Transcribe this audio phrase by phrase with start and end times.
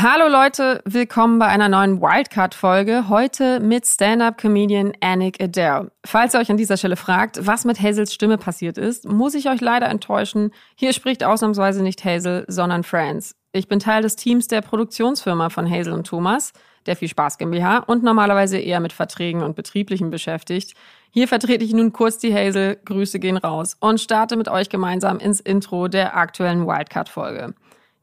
[0.00, 3.08] Hallo Leute, willkommen bei einer neuen Wildcard-Folge.
[3.08, 5.90] Heute mit Stand-Up-Comedian Anik Adair.
[6.06, 9.48] Falls ihr euch an dieser Stelle fragt, was mit Hazels Stimme passiert ist, muss ich
[9.48, 10.52] euch leider enttäuschen.
[10.76, 13.34] Hier spricht ausnahmsweise nicht Hazel, sondern Franz.
[13.50, 16.52] Ich bin Teil des Teams der Produktionsfirma von Hazel und Thomas,
[16.86, 20.74] der Viel Spaß GmbH, und normalerweise eher mit Verträgen und Betrieblichen beschäftigt.
[21.10, 25.18] Hier vertrete ich nun kurz die Hazel, Grüße gehen raus und starte mit euch gemeinsam
[25.18, 27.54] ins Intro der aktuellen Wildcard-Folge.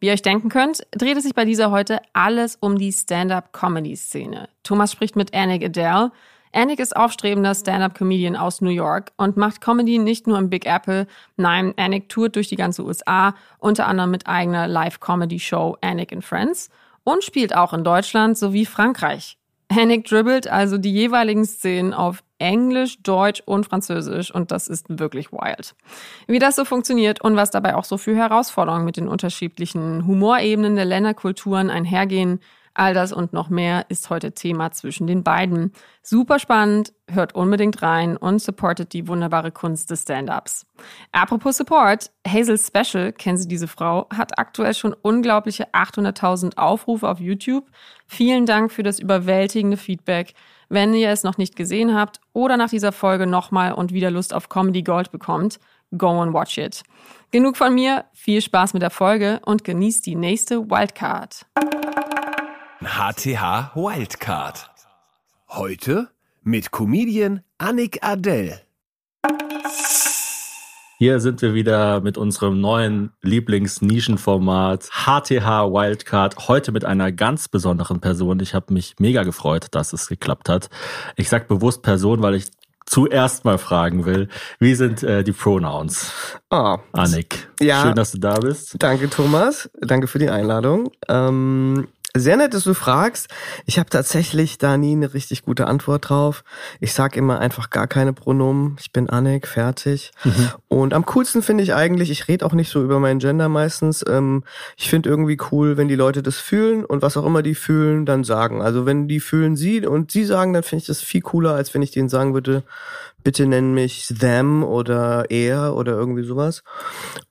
[0.06, 4.50] Wie ihr euch denken könnt, dreht es sich bei dieser heute alles um die Stand-up-Comedy-Szene.
[4.62, 6.12] Thomas spricht mit Anik Adele.
[6.54, 11.08] Anik ist aufstrebender Stand-up-Comedian aus New York und macht Comedy nicht nur im Big Apple.
[11.38, 16.70] Nein, Anik tourt durch die ganze USA, unter anderem mit eigener Live-Comedy-Show Anik and Friends
[17.04, 19.40] und spielt auch in Deutschland sowie Frankreich.
[19.72, 25.32] Hennig dribbelt also die jeweiligen Szenen auf Englisch, Deutsch und Französisch und das ist wirklich
[25.32, 25.74] wild.
[26.28, 30.76] Wie das so funktioniert und was dabei auch so für Herausforderungen mit den unterschiedlichen Humorebenen
[30.76, 32.42] der Länderkulturen einhergehen,
[32.78, 35.72] All das und noch mehr ist heute Thema zwischen den beiden.
[36.02, 40.66] Super spannend, hört unbedingt rein und supportet die wunderbare Kunst des Stand-ups.
[41.14, 47.22] Apropos Support, Hazel Special, kennen Sie diese Frau, hat aktuell schon unglaubliche 800.000 Aufrufe auf
[47.22, 47.66] YouTube.
[48.08, 50.34] Vielen Dank für das überwältigende Feedback.
[50.68, 54.34] Wenn ihr es noch nicht gesehen habt oder nach dieser Folge nochmal und wieder Lust
[54.34, 55.60] auf Comedy Gold bekommt,
[55.98, 56.84] go and watch it.
[57.32, 61.46] Genug von mir, viel Spaß mit der Folge und genießt die nächste Wildcard.
[62.82, 64.70] HTH Wildcard.
[65.48, 66.10] Heute
[66.44, 68.60] mit Comedian Annik Adel.
[70.98, 76.50] Hier sind wir wieder mit unserem neuen Lieblingsnischenformat HTH Wildcard.
[76.50, 78.42] Heute mit einer ganz besonderen Person.
[78.42, 80.70] Ich habe mich mega gefreut, dass es geklappt hat.
[81.16, 82.48] Ich sag bewusst Person, weil ich
[82.86, 86.12] zuerst mal fragen will, wie sind äh, die Pronouns?
[86.50, 88.76] Oh, Annik, ja, schön, dass du da bist.
[88.80, 89.70] Danke, Thomas.
[89.82, 90.92] Danke für die Einladung.
[91.08, 91.88] Ähm,
[92.20, 93.28] sehr nett, dass du fragst.
[93.66, 96.44] Ich habe tatsächlich da nie eine richtig gute Antwort drauf.
[96.80, 98.78] Ich sag immer einfach gar keine Pronomen.
[98.80, 100.12] Ich bin Annik, fertig.
[100.24, 100.50] Mhm.
[100.68, 104.04] Und am coolsten finde ich eigentlich, ich rede auch nicht so über meinen Gender meistens.
[104.08, 104.44] Ähm,
[104.78, 108.06] ich finde irgendwie cool, wenn die Leute das fühlen und was auch immer die fühlen,
[108.06, 108.62] dann sagen.
[108.62, 111.74] Also wenn die fühlen sie und sie sagen, dann finde ich das viel cooler, als
[111.74, 112.64] wenn ich denen sagen würde,
[113.26, 116.64] bitte nenn mich them oder er oder irgendwie sowas.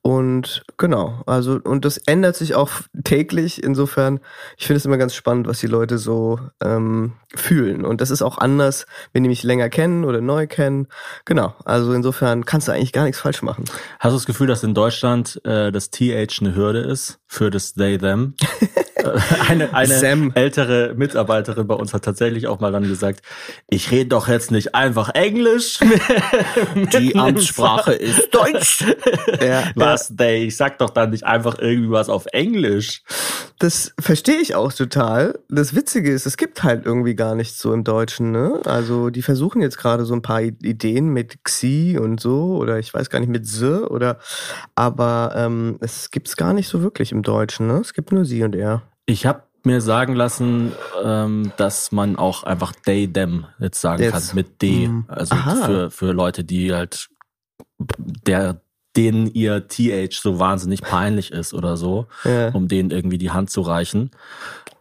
[0.02, 2.72] Und genau, also und das ändert sich auch
[3.04, 3.62] täglich.
[3.62, 4.18] Insofern,
[4.58, 7.84] ich finde es immer ganz spannend, was die Leute so ähm, fühlen.
[7.84, 10.88] Und das ist auch anders, wenn die mich länger kennen oder neu kennen.
[11.24, 13.64] Genau, also insofern kannst du eigentlich gar nichts falsch machen.
[14.00, 17.74] Hast du das Gefühl, dass in Deutschland äh, das TH eine Hürde ist für das
[17.74, 18.34] They Them?
[19.48, 20.32] eine eine Sam.
[20.34, 23.20] ältere Mitarbeiterin bei uns hat tatsächlich auch mal dann gesagt,
[23.68, 25.78] ich rede doch jetzt nicht einfach Englisch.
[26.98, 28.84] Die Amtssprache ist Deutsch.
[29.40, 30.44] Ja, was, they?
[30.44, 33.02] Ich sag doch dann nicht einfach irgendwie was auf Englisch.
[33.58, 35.38] Das verstehe ich auch total.
[35.48, 38.60] Das Witzige ist, es gibt halt irgendwie gar nichts so im Deutschen, ne?
[38.64, 42.92] Also die versuchen jetzt gerade so ein paar Ideen mit Xi und so oder ich
[42.92, 44.18] weiß gar nicht mit S oder
[44.74, 47.78] aber ähm, es gibt's gar nicht so wirklich im Deutschen, ne?
[47.78, 48.82] Es gibt nur sie und er.
[49.06, 54.12] Ich habe mir sagen lassen, ähm, dass man auch einfach they, them jetzt sagen jetzt.
[54.12, 54.88] kann mit D.
[54.88, 55.04] Mhm.
[55.08, 57.08] Also für, für Leute, die halt
[57.78, 58.60] der
[58.96, 62.50] denen ihr TH so wahnsinnig peinlich ist oder so, ja.
[62.50, 64.10] um denen irgendwie die Hand zu reichen.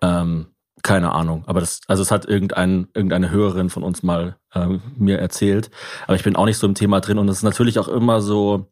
[0.01, 0.47] Ähm,
[0.83, 5.17] keine Ahnung, aber das, also es hat irgendein, irgendeine Hörerin von uns mal ähm, mir
[5.17, 5.71] erzählt.
[6.05, 8.21] Aber ich bin auch nicht so im Thema drin und es ist natürlich auch immer
[8.21, 8.67] so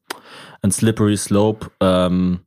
[0.62, 2.42] ein slippery slope, ähm,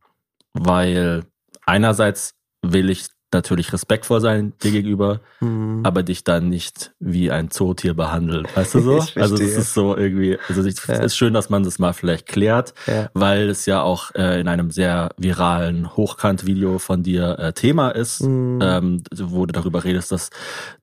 [0.53, 1.25] weil
[1.65, 5.81] einerseits will ich natürlich respektvoll sein dir gegenüber, mhm.
[5.85, 8.47] aber dich dann nicht wie ein Zootier behandeln.
[8.55, 9.07] Weißt du so?
[9.21, 10.95] also es ist so irgendwie, also es ja.
[10.95, 13.11] ist schön, dass man das mal vielleicht klärt, ja.
[13.13, 18.23] weil es ja auch äh, in einem sehr viralen Hochkant-Video von dir äh, Thema ist,
[18.23, 18.61] mhm.
[18.63, 20.31] ähm, wo du darüber redest, dass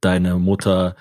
[0.01, 0.95] deine Mutter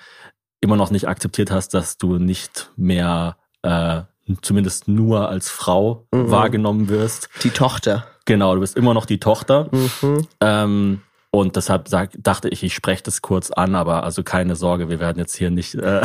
[0.61, 4.01] immer noch nicht akzeptiert hast, dass du nicht mehr äh,
[4.41, 6.31] zumindest nur als Frau mhm.
[6.31, 7.29] wahrgenommen wirst.
[7.43, 8.05] Die Tochter.
[8.25, 9.69] Genau, du bist immer noch die Tochter.
[9.71, 10.27] Mhm.
[10.39, 11.01] Ähm,
[11.33, 14.99] und deshalb sag, dachte ich, ich spreche das kurz an, aber also keine Sorge, wir
[14.99, 15.75] werden jetzt hier nicht.
[15.75, 16.01] Äh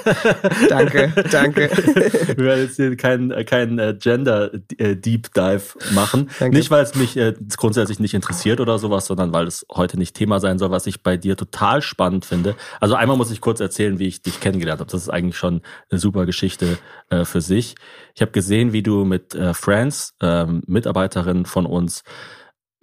[0.68, 1.70] danke, danke.
[2.36, 6.30] wir werden jetzt hier kein, kein äh, Gender äh, Deep Dive machen.
[6.40, 6.56] Danke.
[6.56, 10.16] Nicht, weil es mich äh, grundsätzlich nicht interessiert oder sowas, sondern weil es heute nicht
[10.16, 12.56] Thema sein soll, was ich bei dir total spannend finde.
[12.80, 14.90] Also einmal muss ich kurz erzählen, wie ich dich kennengelernt habe.
[14.90, 16.76] Das ist eigentlich schon eine super Geschichte
[17.08, 17.76] äh, für sich.
[18.16, 22.02] Ich habe gesehen, wie du mit äh, Franz, ähm, Mitarbeiterin von uns,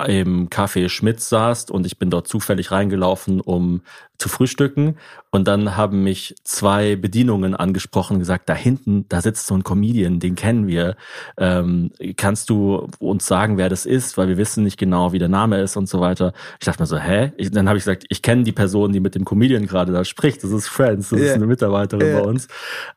[0.06, 3.82] im Café Schmitz saßt und ich bin dort zufällig reingelaufen, um
[4.20, 4.98] zu frühstücken.
[5.32, 9.64] Und dann haben mich zwei Bedienungen angesprochen und gesagt, da hinten, da sitzt so ein
[9.64, 10.96] Comedian, den kennen wir.
[11.38, 14.18] Ähm, kannst du uns sagen, wer das ist?
[14.18, 16.34] Weil wir wissen nicht genau, wie der Name ist und so weiter.
[16.60, 17.34] Ich dachte mir so, hä?
[17.38, 20.06] Ich, dann habe ich gesagt, ich kenne die Person, die mit dem Comedian gerade da
[20.06, 20.44] spricht.
[20.44, 21.30] Das ist Friends, das yeah.
[21.30, 22.20] ist eine Mitarbeiterin yeah.
[22.20, 22.48] bei uns.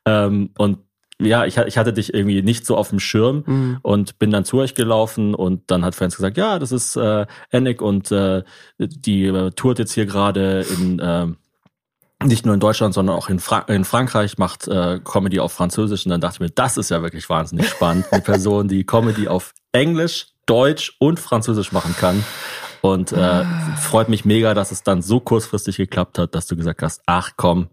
[0.06, 0.78] Ähm, und
[1.20, 3.78] ja, ich, ich hatte dich irgendwie nicht so auf dem Schirm mhm.
[3.82, 7.26] und bin dann zu euch gelaufen und dann hat Friends gesagt, ja, das ist äh,
[7.50, 8.42] Ennick und äh,
[8.78, 11.26] die äh, tourt jetzt hier gerade in äh,
[12.22, 16.04] nicht nur in Deutschland, sondern auch in, Fra in Frankreich, macht äh, Comedy auf Französisch
[16.04, 18.06] und dann dachte ich mir, das ist ja wirklich wahnsinnig spannend.
[18.10, 22.22] Eine Person, die Comedy auf Englisch, Deutsch und Französisch machen kann.
[22.82, 23.44] Und äh,
[23.78, 27.32] freut mich mega, dass es dann so kurzfristig geklappt hat, dass du gesagt hast, ach
[27.36, 27.68] komm,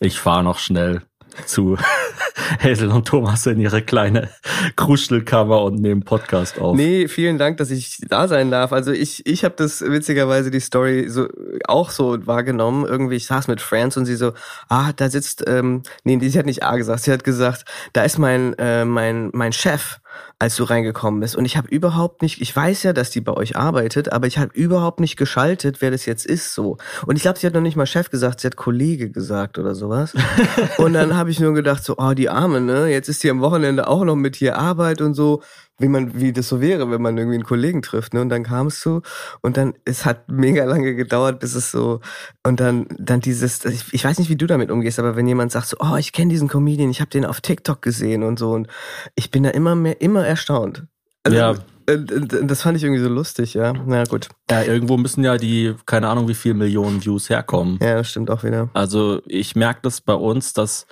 [0.00, 1.02] ich fahre noch schnell
[1.44, 1.76] zu
[2.62, 4.30] Hazel und Thomas in ihre kleine
[4.76, 6.76] Kruschelkammer und nehmen Podcast auf.
[6.76, 8.72] Nee, vielen Dank, dass ich da sein darf.
[8.72, 11.28] Also ich, ich habe das witzigerweise die Story so
[11.66, 12.84] auch so wahrgenommen.
[12.84, 14.32] Irgendwie, ich saß mit Franz und sie so,
[14.68, 18.18] ah, da sitzt, ähm, nee, sie hat nicht A gesagt, sie hat gesagt, da ist
[18.18, 19.98] mein, äh, mein, mein Chef
[20.38, 21.36] als du reingekommen bist.
[21.36, 24.38] Und ich habe überhaupt nicht, ich weiß ja, dass die bei euch arbeitet, aber ich
[24.38, 26.78] habe überhaupt nicht geschaltet, wer das jetzt ist so.
[27.06, 29.74] Und ich glaube, sie hat noch nicht mal Chef gesagt, sie hat Kollege gesagt oder
[29.74, 30.14] sowas.
[30.78, 32.88] und dann habe ich nur gedacht, so, oh, die Arme, ne?
[32.88, 35.42] Jetzt ist die am Wochenende auch noch mit hier Arbeit und so
[35.78, 38.20] wie man, wie das so wäre, wenn man irgendwie einen Kollegen trifft, ne?
[38.22, 39.02] Und dann kamst du
[39.42, 42.00] und dann, es hat mega lange gedauert, bis es so,
[42.44, 45.52] und dann, dann dieses, ich, ich weiß nicht, wie du damit umgehst, aber wenn jemand
[45.52, 48.52] sagt so, oh, ich kenne diesen Comedian, ich habe den auf TikTok gesehen und so,
[48.52, 48.68] und
[49.14, 50.86] ich bin da immer mehr, immer erstaunt.
[51.24, 51.54] Also, ja.
[51.86, 53.72] Das fand ich irgendwie so lustig, ja.
[53.86, 54.28] Na gut.
[54.50, 57.78] Ja, irgendwo müssen ja die, keine Ahnung, wie viel Millionen Views herkommen.
[57.80, 58.70] Ja, das stimmt auch wieder.
[58.74, 60.88] Also ich merke das bei uns, dass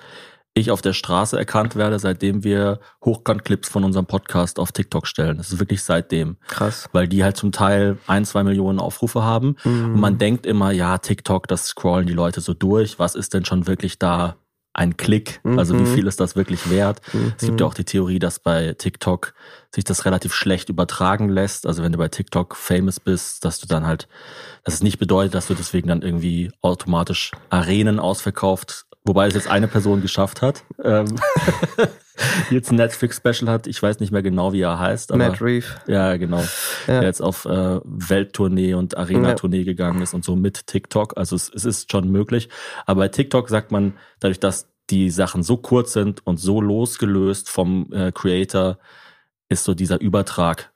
[0.57, 5.37] ich auf der Straße erkannt werde, seitdem wir Hochkant-Clips von unserem Podcast auf TikTok stellen.
[5.37, 6.37] Das ist wirklich seitdem.
[6.47, 6.89] Krass.
[6.93, 9.57] Weil die halt zum Teil ein, zwei Millionen Aufrufe haben.
[9.65, 9.95] Mhm.
[9.95, 12.97] Und man denkt immer, ja, TikTok, das scrollen die Leute so durch.
[12.99, 14.37] Was ist denn schon wirklich da
[14.71, 15.41] ein Klick?
[15.43, 15.59] Mhm.
[15.59, 15.93] Also wie mhm.
[15.93, 17.01] viel ist das wirklich wert?
[17.11, 17.33] Mhm.
[17.37, 19.33] Es gibt ja auch die Theorie, dass bei TikTok
[19.73, 21.67] sich das relativ schlecht übertragen lässt.
[21.67, 24.07] Also wenn du bei TikTok famous bist, dass du dann halt,
[24.63, 29.47] dass es nicht bedeutet, dass du deswegen dann irgendwie automatisch Arenen ausverkauft Wobei es jetzt
[29.47, 30.63] eine Person geschafft hat.
[30.83, 31.05] Ähm,
[32.49, 33.67] jetzt ein Netflix-Special hat.
[33.67, 35.11] Ich weiß nicht mehr genau, wie er heißt.
[35.11, 35.65] Aber, Matt Reeve.
[35.85, 36.43] Ja, genau.
[36.87, 36.99] Ja.
[36.99, 39.63] Der jetzt auf äh, Welttournee und Arena-Tournee ja.
[39.63, 41.17] gegangen ist und so mit TikTok.
[41.17, 42.49] Also es, es ist schon möglich.
[42.87, 47.49] Aber bei TikTok sagt man, dadurch, dass die Sachen so kurz sind und so losgelöst
[47.49, 48.79] vom äh, Creator,
[49.49, 50.73] ist so dieser Übertrag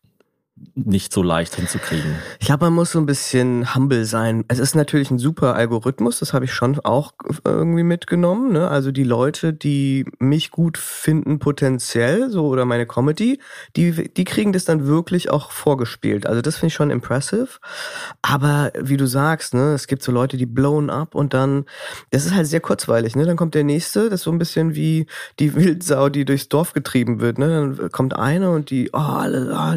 [0.76, 2.16] nicht so leicht hinzukriegen.
[2.40, 4.46] Ich glaube, man muss so ein bisschen humble sein.
[4.48, 7.14] Es ist natürlich ein super Algorithmus, das habe ich schon auch
[7.46, 8.54] irgendwie mitgenommen.
[8.54, 8.68] Ne?
[8.68, 13.40] Also die Leute, die mich gut finden potenziell, so oder meine Comedy,
[13.76, 16.26] die, die kriegen das dann wirklich auch vorgespielt.
[16.26, 17.60] Also das finde ich schon impressive.
[18.22, 21.66] Aber wie du sagst, ne, es gibt so Leute, die blown up und dann,
[22.12, 23.16] das ist halt sehr kurzweilig.
[23.16, 23.26] Ne?
[23.26, 25.08] Dann kommt der nächste, das ist so ein bisschen wie
[25.40, 27.38] die Wildsau, die durchs Dorf getrieben wird.
[27.38, 27.48] Ne?
[27.78, 29.24] Dann kommt eine und die, oh,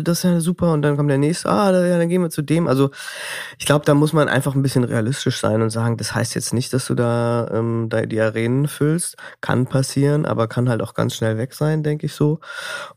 [0.02, 2.42] das ist ja super und dann kommt der nächste, ah, ja, dann gehen wir zu
[2.42, 2.66] dem.
[2.66, 2.90] Also
[3.58, 6.52] ich glaube, da muss man einfach ein bisschen realistisch sein und sagen, das heißt jetzt
[6.52, 9.16] nicht, dass du da, ähm, da die Arenen füllst.
[9.40, 12.40] Kann passieren, aber kann halt auch ganz schnell weg sein, denke ich so.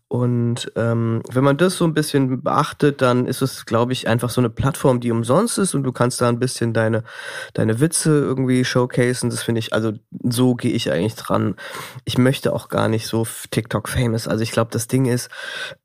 [0.07, 4.29] Und ähm, wenn man das so ein bisschen beachtet, dann ist es, glaube ich, einfach
[4.29, 7.03] so eine Plattform, die umsonst ist und du kannst da ein bisschen deine,
[7.53, 9.29] deine Witze irgendwie showcasen.
[9.29, 9.93] Das finde ich, also
[10.23, 11.55] so gehe ich eigentlich dran.
[12.05, 14.27] Ich möchte auch gar nicht so TikTok famous.
[14.27, 15.29] Also ich glaube, das Ding ist,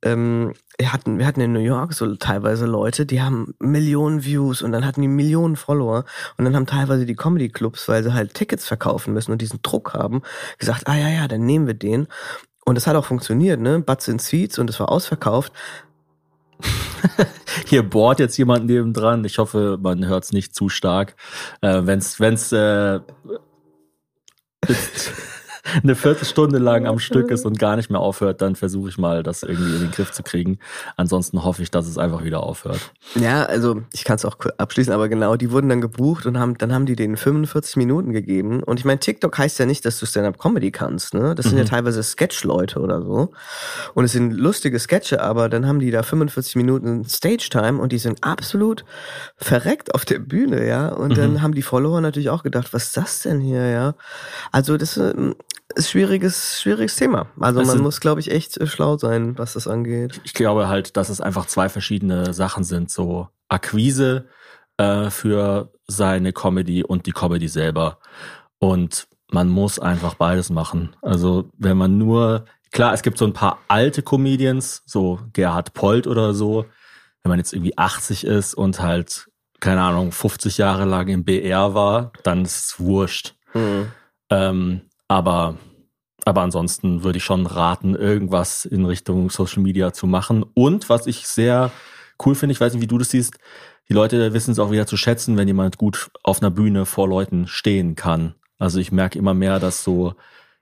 [0.03, 4.63] ähm, wir hatten, wir hatten in New York so teilweise Leute, die haben Millionen Views
[4.63, 6.07] und dann hatten die Millionen Follower
[6.39, 9.61] und dann haben teilweise die Comedy Clubs, weil sie halt Tickets verkaufen müssen und diesen
[9.61, 10.23] Druck haben,
[10.57, 12.09] gesagt, ah ja, ja, dann nehmen wir den.
[12.65, 13.81] Und es hat auch funktioniert, ne?
[13.81, 15.53] Butts in Seats und es war ausverkauft.
[17.67, 19.23] Hier bohrt jetzt jemand nebendran.
[19.27, 21.15] Ich hoffe, man hört es nicht zu stark.
[21.61, 23.01] Äh, wenn's, wenn's äh,
[25.83, 29.23] eine Viertelstunde lang am Stück ist und gar nicht mehr aufhört, dann versuche ich mal,
[29.23, 30.59] das irgendwie in den Griff zu kriegen.
[30.97, 32.93] Ansonsten hoffe ich, dass es einfach wieder aufhört.
[33.15, 36.57] Ja, also ich kann es auch abschließen, aber genau, die wurden dann gebucht und haben,
[36.59, 38.63] dann haben die denen 45 Minuten gegeben.
[38.63, 41.35] Und ich meine, TikTok heißt ja nicht, dass du Stand-up-Comedy kannst, ne?
[41.35, 41.61] Das sind mhm.
[41.61, 43.33] ja teilweise Sketch-Leute oder so.
[43.95, 47.99] Und es sind lustige Sketche, aber dann haben die da 45 Minuten Stage-Time und die
[47.99, 48.85] sind absolut
[49.37, 50.89] verreckt auf der Bühne, ja.
[50.89, 51.15] Und mhm.
[51.15, 53.95] dann haben die Follower natürlich auch gedacht, was ist das denn hier, ja?
[54.53, 55.35] Also das ähm,
[55.75, 57.27] ist schwieriges, schwieriges Thema.
[57.39, 60.21] Also man muss, glaube ich, echt schlau sein, was das angeht.
[60.25, 62.91] Ich glaube halt, dass es einfach zwei verschiedene Sachen sind.
[62.91, 64.27] So Akquise
[64.77, 67.99] äh, für seine Comedy und die Comedy selber.
[68.59, 70.97] Und man muss einfach beides machen.
[71.03, 76.07] Also wenn man nur, klar, es gibt so ein paar alte Comedians, so Gerhard Polt
[76.07, 76.67] oder so,
[77.23, 79.29] wenn man jetzt irgendwie 80 ist und halt,
[79.61, 83.35] keine Ahnung, 50 Jahre lang im BR war, dann ist es wurscht.
[83.55, 83.93] Mhm.
[84.31, 84.81] Ähm,
[85.11, 85.57] aber,
[86.25, 90.45] aber ansonsten würde ich schon raten, irgendwas in Richtung Social Media zu machen.
[90.55, 91.73] Und was ich sehr
[92.25, 93.35] cool finde, ich weiß nicht, wie du das siehst,
[93.89, 97.09] die Leute wissen es auch wieder zu schätzen, wenn jemand gut auf einer Bühne vor
[97.09, 98.37] Leuten stehen kann.
[98.61, 100.15] Also ich merke immer mehr, dass so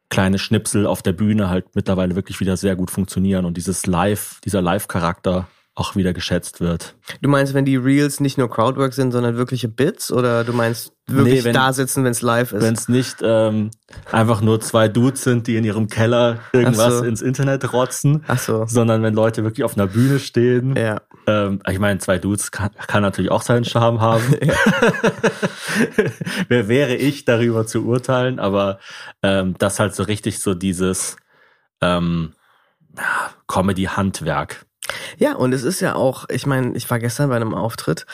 [0.08, 4.40] kleine Schnipsel auf der Bühne halt mittlerweile wirklich wieder sehr gut funktionieren und dieses Live,
[4.46, 6.96] dieser Live-Charakter auch wieder geschätzt wird.
[7.20, 10.94] Du meinst, wenn die Reels nicht nur Crowdwork sind, sondern wirkliche Bits oder du meinst
[11.08, 12.62] wirklich nee, wenn, da sitzen, wenn es live ist?
[12.62, 13.70] Wenn es nicht ähm,
[14.12, 17.04] einfach nur zwei Dudes sind, die in ihrem Keller irgendwas so.
[17.04, 18.66] ins Internet rotzen, Ach so.
[18.66, 20.76] sondern wenn Leute wirklich auf einer Bühne stehen.
[20.76, 21.00] Ja.
[21.26, 24.22] Ähm, ich meine, zwei Dudes kann, kann natürlich auch seinen Charme haben.
[26.48, 28.38] Wer wäre ich, darüber zu urteilen?
[28.38, 28.78] Aber
[29.22, 31.16] ähm, das halt so richtig so dieses
[31.80, 32.32] ähm,
[33.46, 34.66] Comedy-Handwerk.
[35.18, 38.06] Ja, und es ist ja auch, ich meine, ich war gestern bei einem Auftritt,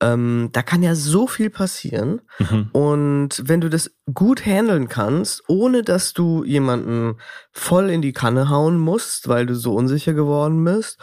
[0.00, 2.20] ähm, da kann ja so viel passieren.
[2.38, 2.70] Mhm.
[2.72, 7.14] Und wenn du das gut handeln kannst, ohne dass du jemanden
[7.52, 10.98] voll in die Kanne hauen musst, weil du so unsicher geworden bist,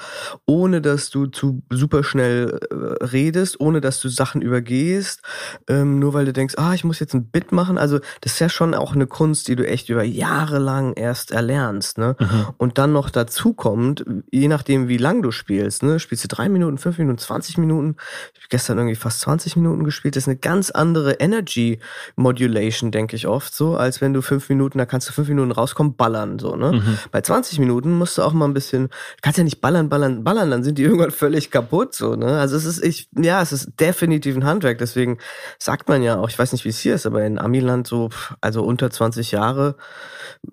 [0.46, 5.22] ohne dass du zu super schnell äh, redest, ohne dass du Sachen übergehst,
[5.70, 7.78] ähm, nur weil du denkst, ah, ich muss jetzt ein Bit machen.
[7.78, 11.32] Also das ist ja schon auch eine Kunst, die du echt über Jahre lang erst
[11.32, 11.98] erlernst.
[11.98, 12.18] Ne?
[12.20, 12.48] Mhm.
[12.58, 16.50] Und dann noch dazu kommt, je nachdem, wie lang du spielst, ne, spielst du drei
[16.50, 17.96] Minuten, fünf Minuten, 20 Minuten.
[18.34, 20.18] Ich habe gestern irgendwie fast 20 Minuten gespielt.
[20.18, 21.80] Das ist eine ganz andere Energy
[22.18, 25.52] Modulation denke ich oft so, als wenn du fünf Minuten, da kannst du fünf Minuten
[25.52, 26.74] rauskommen, ballern, so, ne?
[26.74, 27.00] Mhm.
[27.12, 30.24] Bei 20 Minuten musst du auch mal ein bisschen, du kannst ja nicht ballern, ballern,
[30.24, 32.40] ballern, dann sind die irgendwann völlig kaputt, so, ne?
[32.40, 35.18] Also es ist, ich, ja, es ist definitiv ein Handwerk, deswegen
[35.58, 38.10] sagt man ja auch, ich weiß nicht, wie es hier ist, aber in Amiland so,
[38.42, 39.76] also unter 20 Jahre,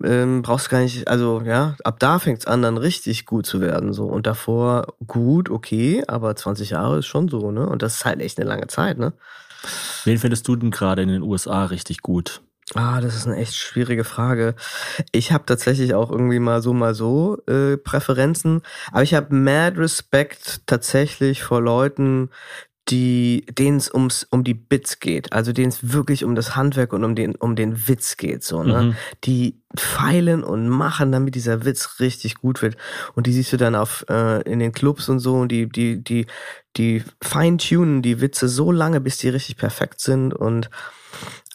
[0.03, 3.93] ähm, brauchst gar nicht, also, ja, ab da fängt's an, dann richtig gut zu werden,
[3.93, 4.05] so.
[4.05, 7.67] Und davor gut, okay, aber 20 Jahre ist schon so, ne?
[7.67, 9.13] Und das ist halt echt eine lange Zeit, ne?
[10.07, 12.41] Wen findest du denn gerade in den USA richtig gut?
[12.75, 14.55] Ah, das ist eine echt schwierige Frage.
[15.11, 18.61] Ich habe tatsächlich auch irgendwie mal so mal so äh, Präferenzen,
[18.91, 22.29] aber ich habe mad Respekt tatsächlich vor Leuten,
[22.89, 26.93] die denen es ums um die Bits geht, also denen es wirklich um das Handwerk
[26.93, 28.95] und um den um den Witz geht, so ne, mhm.
[29.23, 32.77] die feilen und machen, damit dieser Witz richtig gut wird.
[33.13, 36.03] Und die siehst du dann auf äh, in den Clubs und so und die die
[36.03, 36.25] die
[36.77, 40.33] die fine tunen die Witze so lange, bis die richtig perfekt sind.
[40.33, 40.69] Und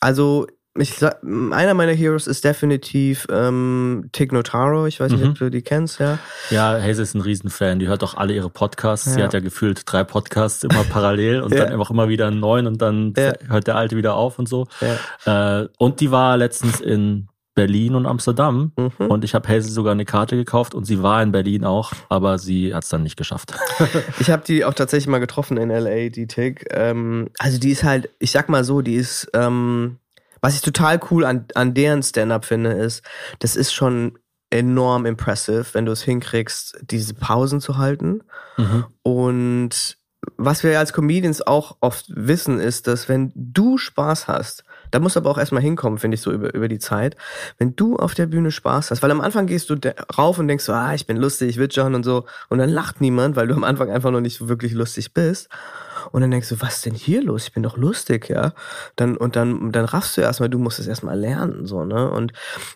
[0.01, 0.47] also
[0.79, 4.87] ich sag, einer meiner Heroes ist definitiv ähm, Tig Notaro.
[4.87, 5.31] Ich weiß nicht, mhm.
[5.31, 6.19] ob du die kennst, ja.
[6.51, 7.79] Ja, Hazel ist ein Riesenfan.
[7.79, 9.07] Die hört auch alle ihre Podcasts.
[9.07, 9.13] Ja.
[9.13, 11.65] Sie hat ja gefühlt drei Podcasts immer parallel und ja.
[11.65, 13.35] dann einfach immer wieder einen neuen und dann ja.
[13.49, 14.67] hört der alte wieder auf und so.
[15.27, 19.07] Äh, und die war letztens in Berlin und Amsterdam mhm.
[19.09, 22.39] und ich habe Hazel sogar eine Karte gekauft und sie war in Berlin auch, aber
[22.39, 23.53] sie hat es dann nicht geschafft.
[24.21, 26.65] ich habe die auch tatsächlich mal getroffen in LA, die Tig.
[26.71, 29.99] Ähm, also die ist halt, ich sag mal so, die ist ähm,
[30.43, 33.03] was ich total cool an, an deren Stand-up finde, ist,
[33.39, 34.19] das ist schon
[34.51, 38.23] enorm impressive, wenn du es hinkriegst, diese Pausen zu halten.
[38.59, 38.85] Mhm.
[39.03, 39.97] Und
[40.37, 45.17] was wir als Comedians auch oft wissen, ist, dass wenn du Spaß hast, da musst
[45.17, 47.17] du aber auch erstmal hinkommen, finde ich, so über, über die Zeit.
[47.59, 49.77] Wenn du auf der Bühne Spaß hast, weil am Anfang gehst du
[50.17, 52.69] rauf und denkst so, ah, ich bin lustig, ich will schon und so, und dann
[52.69, 55.49] lacht niemand, weil du am Anfang einfach noch nicht so wirklich lustig bist.
[56.11, 57.45] Und dann denkst du, was ist denn hier los?
[57.45, 58.53] Ich bin doch lustig, ja.
[58.97, 62.11] Dann, und dann, dann raffst du erstmal, du musst es erstmal lernen, so, ne?
[62.11, 62.33] Und,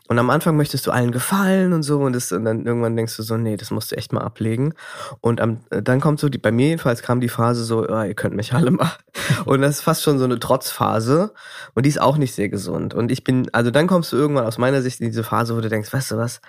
[0.09, 3.17] und am Anfang möchtest du allen gefallen und so, und, das, und dann irgendwann denkst
[3.17, 4.75] du so, nee, das musst du echt mal ablegen.
[5.21, 8.15] Und am, dann kommt so, die, bei mir jedenfalls kam die Phase so, oh, ihr
[8.15, 8.93] könnt mich alle mal.
[9.45, 11.33] Und das ist fast schon so eine Trotzphase.
[11.75, 12.95] Und die ist auch nicht sehr gesund.
[12.95, 15.61] Und ich bin, also dann kommst du irgendwann aus meiner Sicht in diese Phase, wo
[15.61, 16.41] du denkst, weißt du was,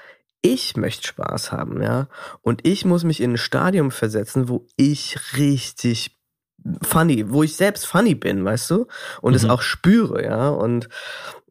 [0.42, 2.08] ich möchte Spaß haben, ja.
[2.42, 6.17] Und ich muss mich in ein Stadium versetzen, wo ich richtig
[6.82, 8.88] funny, wo ich selbst funny bin, weißt du?
[9.22, 9.52] Und es mhm.
[9.52, 10.50] auch spüre, ja.
[10.50, 10.90] Und,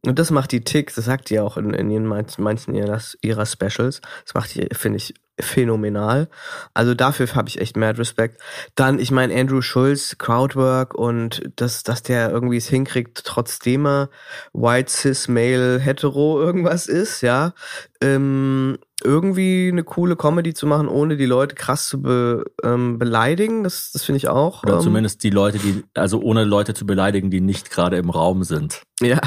[0.05, 3.47] und das macht die Tick, das sagt die auch in, in ihren, manchen ihrer, ihrer
[3.47, 4.01] Specials.
[4.25, 6.29] Das macht die, finde ich, phänomenal.
[6.75, 8.41] Also dafür habe ich echt mad Respekt.
[8.75, 14.09] Dann, ich meine, Andrew Schulz, Crowdwork und dass, dass der irgendwie es hinkriegt, trotzdem er
[14.53, 17.53] white, cis, male, hetero irgendwas ist, ja.
[18.01, 23.63] Ähm, irgendwie eine coole Comedy zu machen, ohne die Leute krass zu be, ähm, beleidigen,
[23.63, 24.63] das, das finde ich auch.
[24.63, 28.11] Oder ähm, zumindest die Leute, die, also ohne Leute zu beleidigen, die nicht gerade im
[28.11, 28.83] Raum sind.
[29.01, 29.21] Ja.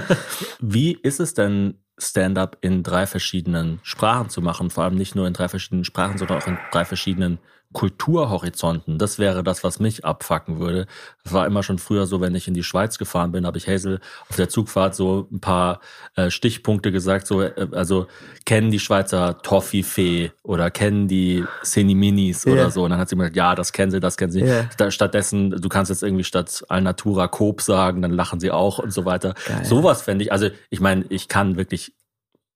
[0.60, 1.78] Wie ist es denn,
[2.08, 4.70] Stand-up in drei verschiedenen Sprachen zu machen?
[4.70, 7.38] Vor allem nicht nur in drei verschiedenen Sprachen, sondern auch in drei verschiedenen
[7.72, 10.86] Kulturhorizonten, das wäre das, was mich abfacken würde.
[11.24, 13.66] Das war immer schon früher so, wenn ich in die Schweiz gefahren bin, habe ich
[13.68, 15.80] Hazel auf der Zugfahrt so ein paar
[16.16, 18.06] äh, Stichpunkte gesagt, so äh, also
[18.44, 22.54] kennen die Schweizer Toffifee oder kennen die Seniminis yeah.
[22.54, 22.84] oder so.
[22.84, 24.42] Und dann hat sie mir gesagt, ja, das kennen sie, das kennen sie.
[24.42, 24.90] Yeah.
[24.90, 29.04] Stattdessen, du kannst jetzt irgendwie statt Alnatura Coop sagen, dann lachen sie auch und so
[29.04, 29.34] weiter.
[29.46, 29.64] Geil.
[29.64, 31.92] Sowas fände ich, also ich meine, ich kann wirklich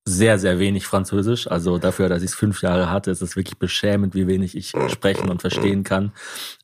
[0.08, 1.50] sehr, sehr wenig Französisch.
[1.50, 4.72] Also dafür, dass ich es fünf Jahre hatte, ist es wirklich beschämend, wie wenig ich
[4.88, 6.12] sprechen und verstehen kann.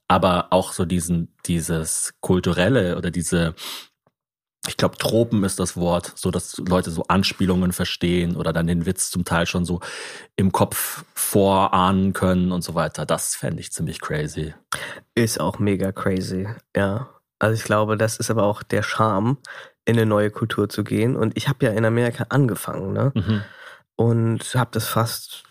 [0.07, 3.55] Aber auch so diesen, dieses kulturelle oder diese,
[4.69, 8.87] ich glaube, Tropen ist das Wort, so dass Leute so Anspielungen verstehen oder dann den
[8.87, 9.81] Witz zum Teil schon so
[10.37, 13.07] im Kopf vorahnen können und so weiter.
[13.07, 14.55] Das fände ich ziemlich crazy.
[15.17, 16.47] Ist auch mega crazy,
[16.77, 17.09] ja.
[17.41, 19.39] Also ich glaube, das ist aber auch der Charme,
[19.85, 21.17] in eine neue Kultur zu gehen.
[21.17, 23.13] Und ich habe ja in Amerika angefangen, ne?
[23.15, 23.43] Mhm.
[23.97, 25.45] Und habe das fast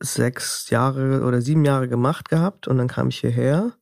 [0.00, 2.68] sechs Jahre oder sieben Jahre gemacht gehabt.
[2.68, 3.72] Und dann kam ich hierher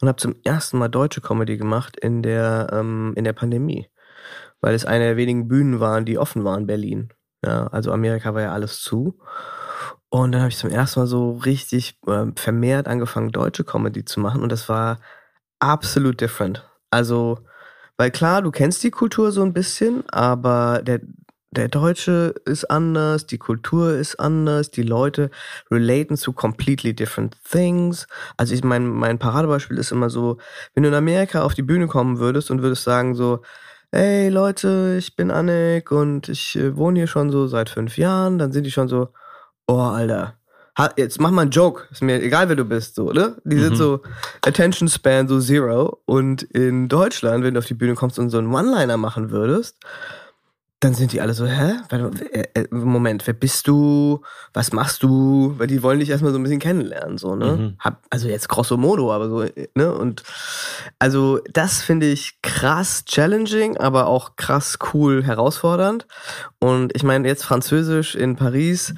[0.00, 3.88] und habe zum ersten Mal deutsche Comedy gemacht in der, ähm, in der Pandemie.
[4.60, 7.12] Weil es eine der wenigen Bühnen waren, die offen waren, Berlin.
[7.44, 9.18] Ja, also Amerika war ja alles zu.
[10.08, 14.20] Und dann habe ich zum ersten Mal so richtig äh, vermehrt angefangen, deutsche Comedy zu
[14.20, 14.42] machen.
[14.42, 14.98] Und das war
[15.58, 16.68] absolut different.
[16.90, 17.38] Also
[17.96, 21.00] weil klar, du kennst die Kultur so ein bisschen, aber der,
[21.50, 25.30] der Deutsche ist anders, die Kultur ist anders, die Leute
[25.70, 28.06] relaten zu completely different things.
[28.36, 30.38] Also ich mein, mein Paradebeispiel ist immer so,
[30.74, 33.42] wenn du in Amerika auf die Bühne kommen würdest und würdest sagen so,
[33.92, 38.38] hey Leute, ich bin Annik und ich äh, wohne hier schon so seit fünf Jahren,
[38.38, 39.08] dann sind die schon so,
[39.66, 40.34] oh Alter,
[40.96, 43.36] jetzt mach mal einen Joke, ist mir egal, wer du bist, so, oder?
[43.44, 43.60] Die mhm.
[43.60, 44.02] sind so
[44.42, 46.02] Attention Span so zero.
[46.04, 49.76] Und in Deutschland, wenn du auf die Bühne kommst und so einen One-Liner machen würdest,
[50.86, 51.80] dann sind die alle so, hä?
[51.90, 54.20] Äh, äh, Moment, wer bist du?
[54.54, 55.54] Was machst du?
[55.58, 57.56] Weil die wollen dich erstmal so ein bisschen kennenlernen, so, ne?
[57.56, 57.76] Mhm.
[57.80, 59.92] Hab, also jetzt grosso modo, aber so, ne?
[59.92, 60.22] Und
[61.00, 66.06] also das finde ich krass challenging, aber auch krass cool herausfordernd.
[66.60, 68.94] Und ich meine, jetzt Französisch in Paris,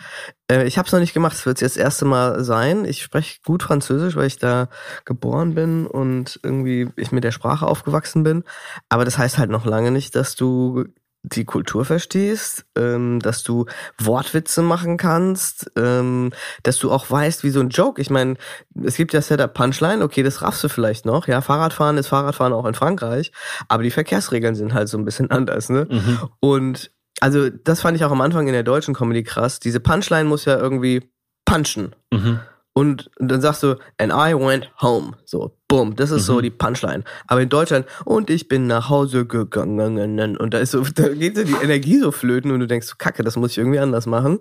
[0.50, 2.85] äh, ich habe es noch nicht gemacht, es wird jetzt das erste Mal sein.
[2.85, 4.68] Ich spreche gut Französisch, weil ich da
[5.07, 8.45] geboren bin und irgendwie ich mit der Sprache aufgewachsen bin.
[8.90, 10.85] Aber das heißt halt noch lange nicht, dass du
[11.23, 13.67] die Kultur verstehst, ähm, dass du
[13.99, 16.33] Wortwitze machen kannst, ähm,
[16.63, 18.01] dass du auch weißt, wie so ein Joke.
[18.01, 18.37] Ich meine,
[18.83, 21.27] es gibt ja Setup Punchline, okay, das raffst du vielleicht noch.
[21.27, 23.33] Ja, Fahrradfahren ist Fahrradfahren auch in Frankreich,
[23.69, 25.87] aber die Verkehrsregeln sind halt so ein bisschen anders, ne?
[25.91, 26.19] Mhm.
[26.41, 29.59] Und also das fand ich auch am Anfang in der deutschen Comedy krass.
[29.59, 31.11] Diese Punchline muss ja irgendwie
[31.45, 31.95] punchen.
[32.13, 32.41] Mhm.
[32.78, 35.17] Und dann sagst du, and I went home.
[35.25, 36.26] So, boom, das ist mhm.
[36.26, 37.02] so die Punchline.
[37.26, 40.36] Aber in Deutschland, und ich bin nach Hause gegangen.
[40.36, 43.25] Und da ist so, da geht so die Energie so flöten und du denkst, Kacke,
[43.25, 44.38] das muss ich irgendwie anders machen.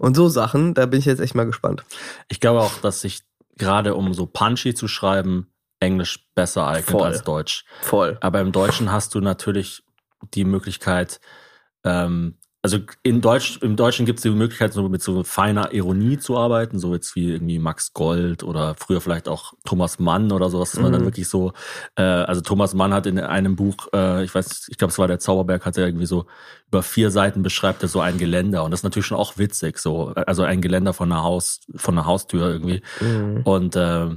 [0.00, 1.84] Und so Sachen, da bin ich jetzt echt mal gespannt.
[2.26, 3.20] Ich glaube auch, dass sich
[3.58, 5.46] gerade um so punchy zu schreiben,
[5.78, 7.06] Englisch besser eignet Voll.
[7.06, 7.64] als Deutsch.
[7.82, 8.18] Voll.
[8.20, 9.84] Aber im Deutschen hast du natürlich
[10.34, 11.20] die Möglichkeit,
[11.84, 16.18] ähm, also in Deutsch, im Deutschen gibt es die Möglichkeit, so mit so feiner Ironie
[16.18, 20.50] zu arbeiten, so jetzt wie irgendwie Max Gold oder früher vielleicht auch Thomas Mann oder
[20.50, 21.06] sowas, dass man dann mhm.
[21.06, 21.52] wirklich so,
[21.94, 25.06] äh, also Thomas Mann hat in einem Buch, äh, ich weiß, ich glaube, es war
[25.06, 26.26] der Zauberberg, hat er irgendwie so
[26.66, 29.78] über vier Seiten beschreibt er so ein Geländer und das ist natürlich schon auch witzig,
[29.78, 32.82] so, also ein Geländer von einer Haus, von einer Haustür irgendwie.
[33.00, 33.42] Mhm.
[33.44, 34.08] Und äh,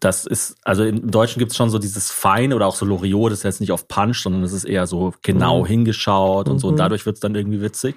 [0.00, 3.32] das ist, also im Deutschen gibt es schon so dieses Fein oder auch so Loriot,
[3.32, 5.66] das ist jetzt nicht auf Punch, sondern es ist eher so genau mhm.
[5.66, 6.78] hingeschaut und so und mhm.
[6.78, 7.96] dadurch wird es dann irgendwie witzig.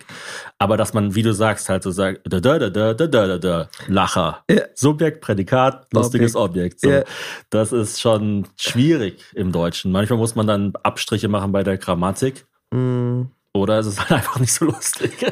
[0.59, 3.37] Aber dass man, wie du sagst, halt so sagt, da, da, da, da, da, da,
[3.37, 4.43] da, Lacher.
[4.49, 4.63] Ja.
[4.75, 6.81] Subjekt, Prädikat, lustiges Objekt.
[6.81, 6.89] So.
[6.89, 7.03] Ja.
[7.49, 9.91] Das ist schon schwierig im Deutschen.
[9.93, 12.45] Manchmal muss man dann Abstriche machen bei der Grammatik.
[12.71, 13.29] Mhm.
[13.55, 15.25] Oder ist es halt einfach nicht so lustig?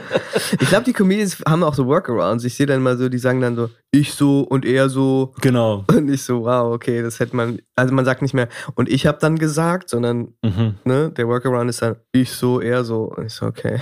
[0.59, 2.43] ich glaube, die Comedians haben auch so Workarounds.
[2.43, 5.33] Ich sehe dann mal so, die sagen dann so, ich so und er so.
[5.41, 5.85] Genau.
[5.87, 9.07] Und ich so, wow, okay, das hätte man, also man sagt nicht mehr, und ich
[9.07, 10.75] habe dann gesagt, sondern, mhm.
[10.85, 13.05] ne, der Workaround ist dann, ich so, er so.
[13.05, 13.79] Und ich so, okay.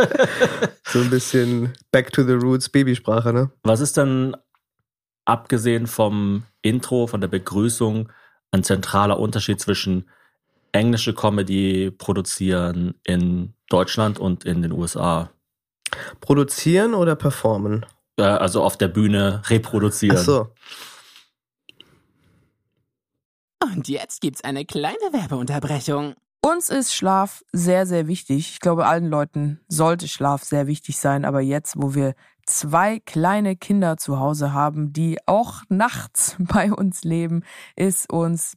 [0.84, 3.50] so ein bisschen back to the roots Babysprache, ne?
[3.62, 4.36] Was ist dann,
[5.26, 8.10] abgesehen vom Intro, von der Begrüßung,
[8.52, 10.08] ein zentraler Unterschied zwischen
[10.72, 15.30] englische Comedy produzieren in Deutschland und in den USA.
[16.20, 17.84] Produzieren oder performen?
[18.20, 20.18] also auf der Bühne reproduzieren.
[20.18, 20.48] Ach so.
[23.62, 26.14] Und jetzt gibt's eine kleine Werbeunterbrechung.
[26.42, 28.50] Uns ist Schlaf sehr, sehr wichtig.
[28.52, 31.24] Ich glaube, allen Leuten sollte Schlaf sehr wichtig sein.
[31.24, 32.14] Aber jetzt, wo wir
[32.46, 37.44] zwei kleine Kinder zu Hause haben, die auch nachts bei uns leben,
[37.76, 38.56] ist uns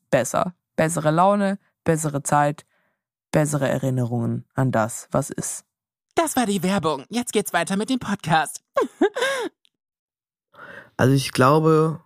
[0.11, 0.53] besser.
[0.75, 2.65] Bessere Laune, bessere Zeit,
[3.31, 5.65] bessere Erinnerungen an das, was ist.
[6.15, 7.05] Das war die Werbung.
[7.09, 8.63] Jetzt geht's weiter mit dem Podcast.
[10.97, 12.01] also ich glaube,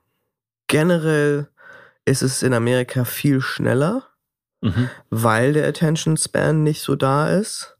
[0.68, 1.50] generell
[2.06, 4.04] ist es in Amerika viel schneller,
[4.62, 4.90] mhm.
[5.10, 7.76] weil der Attention Span nicht so da ist,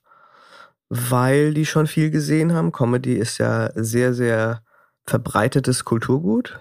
[0.90, 2.72] weil die schon viel gesehen haben.
[2.72, 4.64] Comedy ist ja sehr, sehr
[5.06, 6.60] verbreitetes Kulturgut.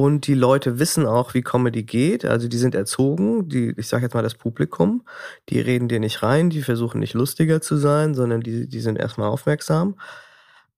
[0.00, 2.24] Und die Leute wissen auch, wie Comedy geht.
[2.24, 5.04] Also die sind erzogen, die, ich sage jetzt mal das Publikum,
[5.48, 8.96] die reden dir nicht rein, die versuchen nicht lustiger zu sein, sondern die, die sind
[8.96, 9.96] erstmal aufmerksam.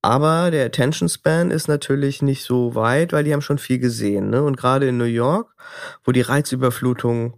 [0.01, 4.31] Aber der Attention Span ist natürlich nicht so weit, weil die haben schon viel gesehen.
[4.31, 4.43] Ne?
[4.43, 5.55] Und gerade in New York,
[6.03, 7.35] wo die Reizüberflutung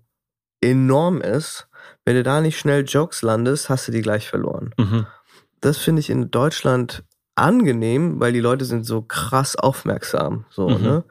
[0.60, 1.66] enorm ist,
[2.04, 4.72] wenn du da nicht schnell Jokes landest, hast du die gleich verloren.
[4.78, 5.06] Mhm.
[5.60, 7.02] Das finde ich in Deutschland
[7.34, 10.44] angenehm, weil die Leute sind so krass aufmerksam.
[10.48, 10.82] So, mhm.
[10.82, 11.04] ne?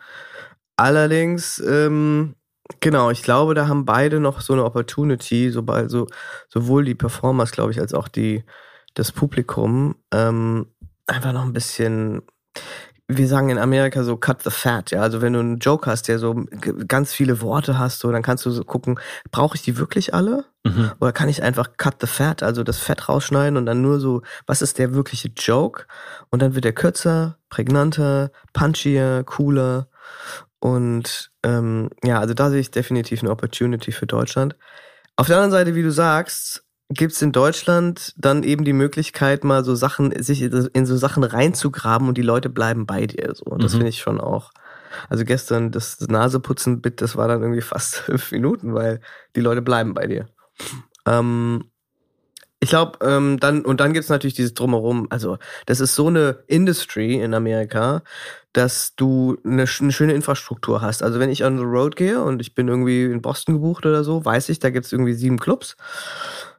[0.81, 2.33] Allerdings, ähm,
[2.79, 6.07] genau, ich glaube, da haben beide noch so eine Opportunity, sobald so,
[6.49, 8.43] sowohl die Performers, glaube ich, als auch die,
[8.95, 10.65] das Publikum, ähm,
[11.05, 12.23] einfach noch ein bisschen,
[13.07, 15.01] wir sagen in Amerika so cut the fat, ja.
[15.01, 16.45] Also wenn du einen Joke hast, der so
[16.87, 20.45] ganz viele Worte hast, so, dann kannst du so gucken, brauche ich die wirklich alle?
[20.63, 20.93] Mhm.
[20.99, 24.23] Oder kann ich einfach cut the fat, also das Fett rausschneiden und dann nur so,
[24.47, 25.85] was ist der wirkliche Joke?
[26.31, 29.87] Und dann wird er kürzer, prägnanter, punchier, cooler.
[30.61, 34.55] Und ähm, ja, also da sehe ich definitiv eine Opportunity für Deutschland.
[35.15, 39.43] Auf der anderen Seite, wie du sagst, gibt es in Deutschland dann eben die Möglichkeit,
[39.43, 43.33] mal so Sachen, sich in so Sachen reinzugraben und die Leute bleiben bei dir.
[43.33, 43.45] So.
[43.45, 43.77] Und das mhm.
[43.77, 44.51] finde ich schon auch.
[45.09, 49.01] Also gestern das Naseputzen-Bit, das war dann irgendwie fast fünf Minuten, weil
[49.35, 50.27] die Leute bleiben bei dir.
[51.07, 51.71] Ähm,
[52.59, 55.07] ich glaube, ähm, dann, und dann gibt's natürlich dieses Drumherum.
[55.09, 58.03] Also, das ist so eine Industry in Amerika,
[58.53, 61.03] dass du eine, eine, schöne Infrastruktur hast.
[61.03, 64.03] Also, wenn ich on the road gehe und ich bin irgendwie in Boston gebucht oder
[64.03, 65.77] so, weiß ich, da gibt's irgendwie sieben Clubs.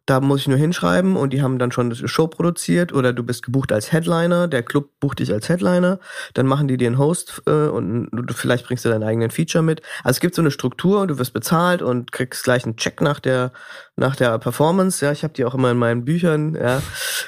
[0.04, 3.22] Da muss ich nur hinschreiben und die haben dann schon eine Show produziert oder du
[3.22, 6.00] bist gebucht als Headliner, der Club bucht dich als Headliner,
[6.34, 9.62] dann machen die dir einen Host äh, und du, vielleicht bringst du deinen eigenen Feature
[9.62, 9.80] mit.
[10.02, 13.20] Also es gibt so eine Struktur, du wirst bezahlt und kriegst gleich einen Check nach
[13.20, 13.52] der
[13.94, 15.04] nach der Performance.
[15.04, 16.56] Ja, ich habe die auch immer in meinen Büchern.
[16.56, 16.82] Ja,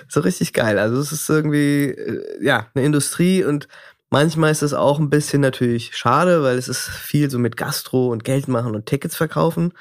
[0.09, 0.77] so richtig geil.
[0.81, 3.69] Also es ist irgendwie äh, ja eine Industrie und
[4.15, 8.13] Manchmal ist es auch ein bisschen natürlich schade, weil es ist viel so mit Gastro
[8.13, 9.73] und Geld machen und Tickets verkaufen.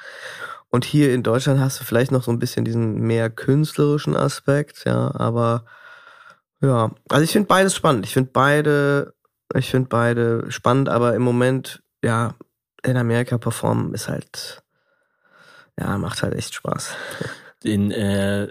[0.70, 4.86] Und hier in Deutschland hast du vielleicht noch so ein bisschen diesen mehr künstlerischen Aspekt,
[4.86, 5.66] ja, aber
[6.60, 8.06] ja, also ich finde beides spannend.
[8.06, 9.14] Ich finde beide,
[9.54, 12.34] ich finde beide spannend, aber im Moment, ja,
[12.82, 14.64] in Amerika performen ist halt,
[15.78, 16.96] ja, macht halt echt Spaß.
[17.62, 18.48] In, äh,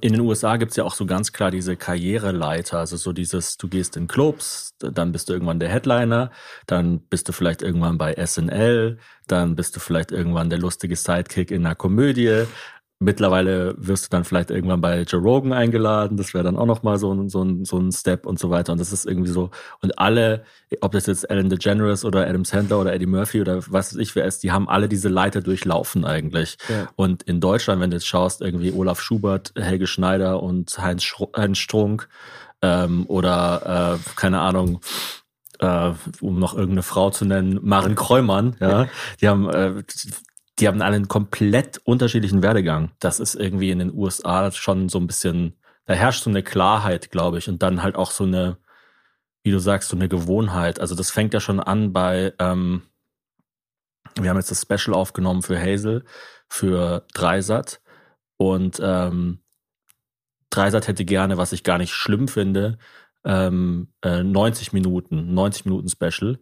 [0.00, 3.68] in den USA gibt's ja auch so ganz klar diese Karriereleiter, also so dieses, du
[3.68, 6.30] gehst in Clubs, dann bist du irgendwann der Headliner,
[6.66, 11.50] dann bist du vielleicht irgendwann bei SNL, dann bist du vielleicht irgendwann der lustige Sidekick
[11.50, 12.44] in einer Komödie,
[13.02, 16.16] Mittlerweile wirst du dann vielleicht irgendwann bei Joe Rogan eingeladen.
[16.16, 18.72] Das wäre dann auch nochmal so ein, so, ein, so ein Step und so weiter.
[18.72, 19.50] Und das ist irgendwie so.
[19.80, 20.44] Und alle,
[20.80, 24.14] ob das jetzt Ellen DeGeneres oder Adam Sandler oder Eddie Murphy oder was weiß ich
[24.14, 26.58] wer ist, die haben alle diese Leiter durchlaufen eigentlich.
[26.68, 26.88] Ja.
[26.96, 31.22] Und in Deutschland, wenn du jetzt schaust, irgendwie Olaf Schubert, Helge Schneider und Heinz, Sch
[31.36, 32.08] Heinz Strunk
[32.62, 34.80] ähm, oder äh, keine Ahnung,
[35.58, 38.86] äh, um noch irgendeine Frau zu nennen, Maren Kräumann, ja,
[39.20, 39.82] die haben äh,
[40.58, 42.92] die haben alle einen komplett unterschiedlichen Werdegang.
[43.00, 47.10] Das ist irgendwie in den USA schon so ein bisschen, da herrscht so eine Klarheit,
[47.10, 48.58] glaube ich, und dann halt auch so eine,
[49.42, 50.80] wie du sagst, so eine Gewohnheit.
[50.80, 52.82] Also das fängt ja schon an bei, ähm,
[54.20, 56.04] wir haben jetzt das Special aufgenommen für Hazel,
[56.48, 57.80] für Dreisat
[58.36, 59.40] und ähm,
[60.50, 62.78] Dreisat hätte gerne, was ich gar nicht schlimm finde,
[63.24, 66.38] ähm, äh, 90 Minuten, 90 Minuten Special.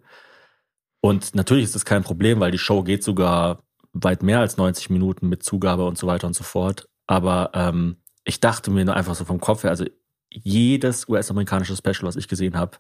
[1.01, 4.91] Und natürlich ist das kein Problem, weil die Show geht sogar weit mehr als 90
[4.91, 6.89] Minuten mit Zugabe und so weiter und so fort.
[7.07, 9.85] Aber ähm, ich dachte mir nur einfach so vom Kopf her, also
[10.31, 12.79] jedes US-amerikanische Special, was ich gesehen habe,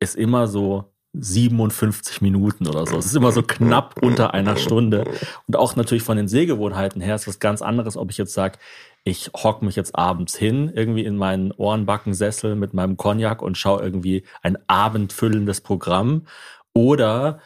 [0.00, 2.96] ist immer so 57 Minuten oder so.
[2.98, 5.04] Es ist immer so knapp unter einer Stunde.
[5.46, 8.58] Und auch natürlich von den Sehgewohnheiten her ist was ganz anderes, ob ich jetzt sage,
[9.04, 13.82] ich hock mich jetzt abends hin, irgendwie in meinen Ohrenbackensessel mit meinem Cognac und schaue
[13.82, 16.26] irgendwie ein abendfüllendes Programm.
[16.72, 17.38] Oder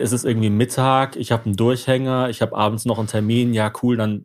[0.00, 3.72] es ist irgendwie Mittag, ich habe einen Durchhänger, ich habe abends noch einen Termin, ja
[3.82, 4.24] cool, dann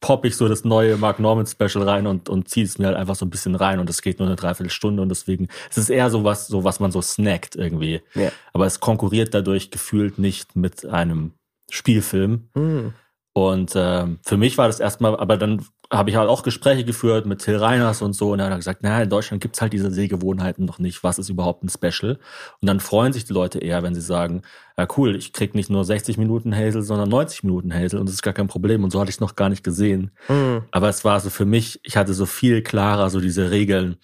[0.00, 2.96] popp ich so das neue Mark Norman Special rein und, und ziehe es mir halt
[2.96, 5.90] einfach so ein bisschen rein und es geht nur eine Dreiviertelstunde und deswegen, es ist
[5.90, 8.00] eher so was, so was man so snackt irgendwie.
[8.14, 8.30] Ja.
[8.52, 11.32] Aber es konkurriert dadurch gefühlt nicht mit einem
[11.70, 12.48] Spielfilm.
[12.54, 12.94] Mhm.
[13.34, 17.24] Und äh, für mich war das erstmal, aber dann habe ich halt auch Gespräche geführt
[17.24, 19.90] mit Till Reiners und so und er hat gesagt, naja, in Deutschland gibt's halt diese
[19.90, 21.02] Sehgewohnheiten noch nicht.
[21.02, 22.18] Was ist überhaupt ein Special?
[22.60, 24.42] Und dann freuen sich die Leute eher, wenn sie sagen,
[24.78, 28.14] ja cool, ich krieg nicht nur 60 Minuten Hazel, sondern 90 Minuten Hazel und das
[28.14, 28.84] ist gar kein Problem.
[28.84, 30.12] Und so hatte ich es noch gar nicht gesehen.
[30.28, 30.62] Mhm.
[30.70, 33.96] Aber es war so für mich, ich hatte so viel klarer so diese Regeln.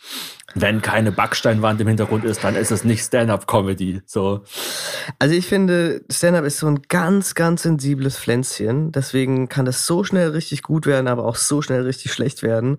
[0.56, 4.02] Wenn keine Backsteinwand im Hintergrund ist, dann ist es nicht Stand-up-Comedy.
[4.04, 4.42] So.
[5.18, 8.92] Also ich finde, Stand-up ist so ein ganz, ganz sensibles Pflänzchen.
[8.92, 12.78] Deswegen kann das so schnell richtig gut werden, aber auch so schnell richtig schlecht werden.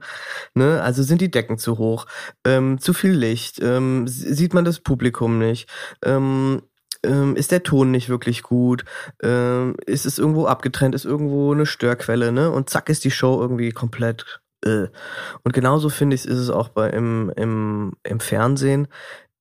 [0.53, 0.81] Ne?
[0.81, 2.05] Also sind die Decken zu hoch,
[2.45, 5.69] ähm, zu viel Licht, ähm, sieht man das Publikum nicht.
[6.03, 6.62] Ähm,
[7.03, 8.84] ähm, ist der Ton nicht wirklich gut,
[9.21, 12.51] ähm, ist es irgendwo abgetrennt, ist irgendwo eine Störquelle, ne?
[12.51, 14.41] Und zack ist die Show irgendwie komplett.
[14.63, 14.88] Äh.
[15.43, 18.88] Und genauso finde ich, ist es auch bei im, im, im Fernsehen.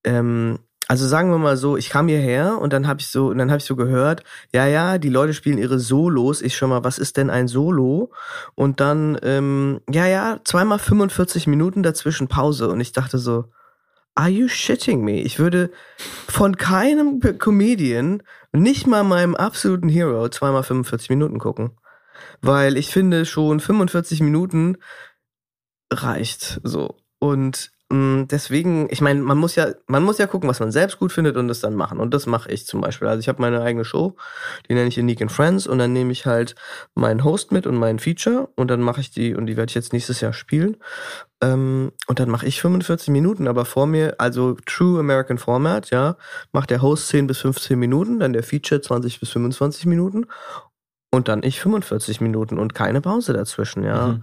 [0.05, 0.59] Ähm,
[0.95, 3.51] also sagen wir mal so, ich kam hierher und dann habe ich so, und dann
[3.51, 6.41] habe ich so gehört, ja, ja, die Leute spielen ihre Solos.
[6.41, 8.13] Ich schon mal, was ist denn ein Solo?
[8.55, 12.69] Und dann, ähm, ja, ja, zweimal 45 Minuten dazwischen Pause.
[12.69, 13.47] Und ich dachte so,
[14.15, 15.21] Are you shitting me?
[15.21, 15.73] Ich würde
[16.29, 21.73] von keinem Comedian, nicht mal meinem absoluten Hero, zweimal 45 Minuten gucken.
[22.41, 24.77] Weil ich finde schon 45 Minuten
[25.93, 26.99] reicht so.
[27.19, 27.73] Und
[28.31, 31.37] deswegen, ich meine, man muss ja, man muss ja gucken, was man selbst gut findet
[31.37, 31.99] und das dann machen.
[31.99, 33.09] Und das mache ich zum Beispiel.
[33.09, 34.17] Also ich habe meine eigene Show,
[34.69, 36.55] die nenne ich Unique and Friends und dann nehme ich halt
[36.95, 39.75] meinen Host mit und meinen Feature und dann mache ich die und die werde ich
[39.75, 40.77] jetzt nächstes Jahr spielen.
[41.43, 46.17] Ähm, und dann mache ich 45 Minuten, aber vor mir, also True American Format, ja,
[46.53, 50.27] macht der Host 10 bis 15 Minuten, dann der Feature 20 bis 25 Minuten
[51.11, 54.09] und dann ich 45 Minuten und keine Pause dazwischen, ja.
[54.09, 54.23] Mhm.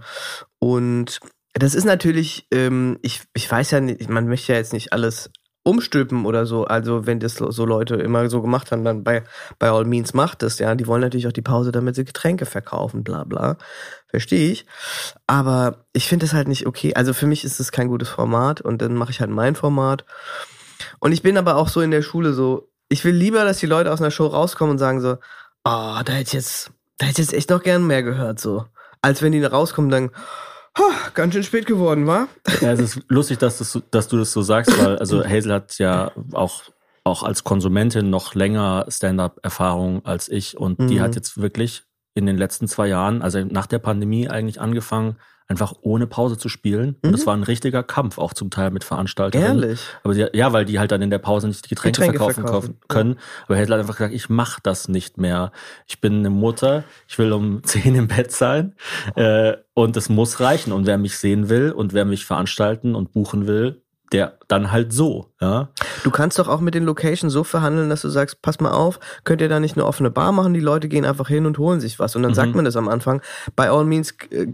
[0.58, 1.20] Und
[1.54, 5.30] das ist natürlich, ähm, ich, ich weiß ja nicht, man möchte ja jetzt nicht alles
[5.64, 6.64] umstülpen oder so.
[6.64, 9.22] Also wenn das so Leute immer so gemacht haben, dann bei,
[9.58, 10.74] bei All Means macht das, ja.
[10.74, 13.58] Die wollen natürlich auch die Pause, damit sie Getränke verkaufen, bla bla.
[14.08, 14.66] Verstehe ich.
[15.26, 16.94] Aber ich finde es halt nicht okay.
[16.94, 20.04] Also für mich ist es kein gutes Format und dann mache ich halt mein Format.
[20.98, 23.66] Und ich bin aber auch so in der Schule so, ich will lieber, dass die
[23.66, 25.18] Leute aus einer Show rauskommen und sagen so,
[25.64, 28.40] ah, oh, da hätte ich jetzt, da hätte ich jetzt echt noch gern mehr gehört,
[28.40, 28.64] so.
[29.00, 30.51] Als wenn die da rauskommen und Oh,
[31.14, 32.28] ganz schön spät geworden, war?
[32.60, 35.78] Ja, es ist lustig, dass, das, dass du das so sagst, weil also Hazel hat
[35.78, 36.62] ja auch
[37.04, 40.86] auch als Konsumentin noch länger Stand-up-Erfahrung als ich und mhm.
[40.86, 41.82] die hat jetzt wirklich
[42.14, 45.16] in den letzten zwei Jahren, also nach der Pandemie eigentlich angefangen,
[45.48, 46.96] einfach ohne Pause zu spielen.
[47.02, 47.26] Und das mhm.
[47.26, 49.42] war ein richtiger Kampf, auch zum Teil mit Veranstaltern.
[49.42, 49.80] Ehrlich?
[50.02, 52.42] Aber die, ja, weil die halt dann in der Pause nicht die Getränke, Getränke verkaufen,
[52.42, 53.10] verkaufen, können.
[53.10, 53.20] Ja.
[53.46, 55.52] Aber er hat einfach gesagt, ich mach das nicht mehr.
[55.86, 58.74] Ich bin eine Mutter, ich will um zehn im Bett sein
[59.14, 60.72] äh, und es muss reichen.
[60.72, 63.81] Und wer mich sehen will und wer mich veranstalten und buchen will,
[64.12, 65.68] der dann halt so, ja.
[66.04, 69.00] Du kannst doch auch mit den Locations so verhandeln, dass du sagst, pass mal auf,
[69.24, 71.80] könnt ihr da nicht eine offene Bar machen, die Leute gehen einfach hin und holen
[71.80, 72.36] sich was und dann mhm.
[72.36, 73.22] sagt man das am Anfang,
[73.56, 74.46] by all means äh,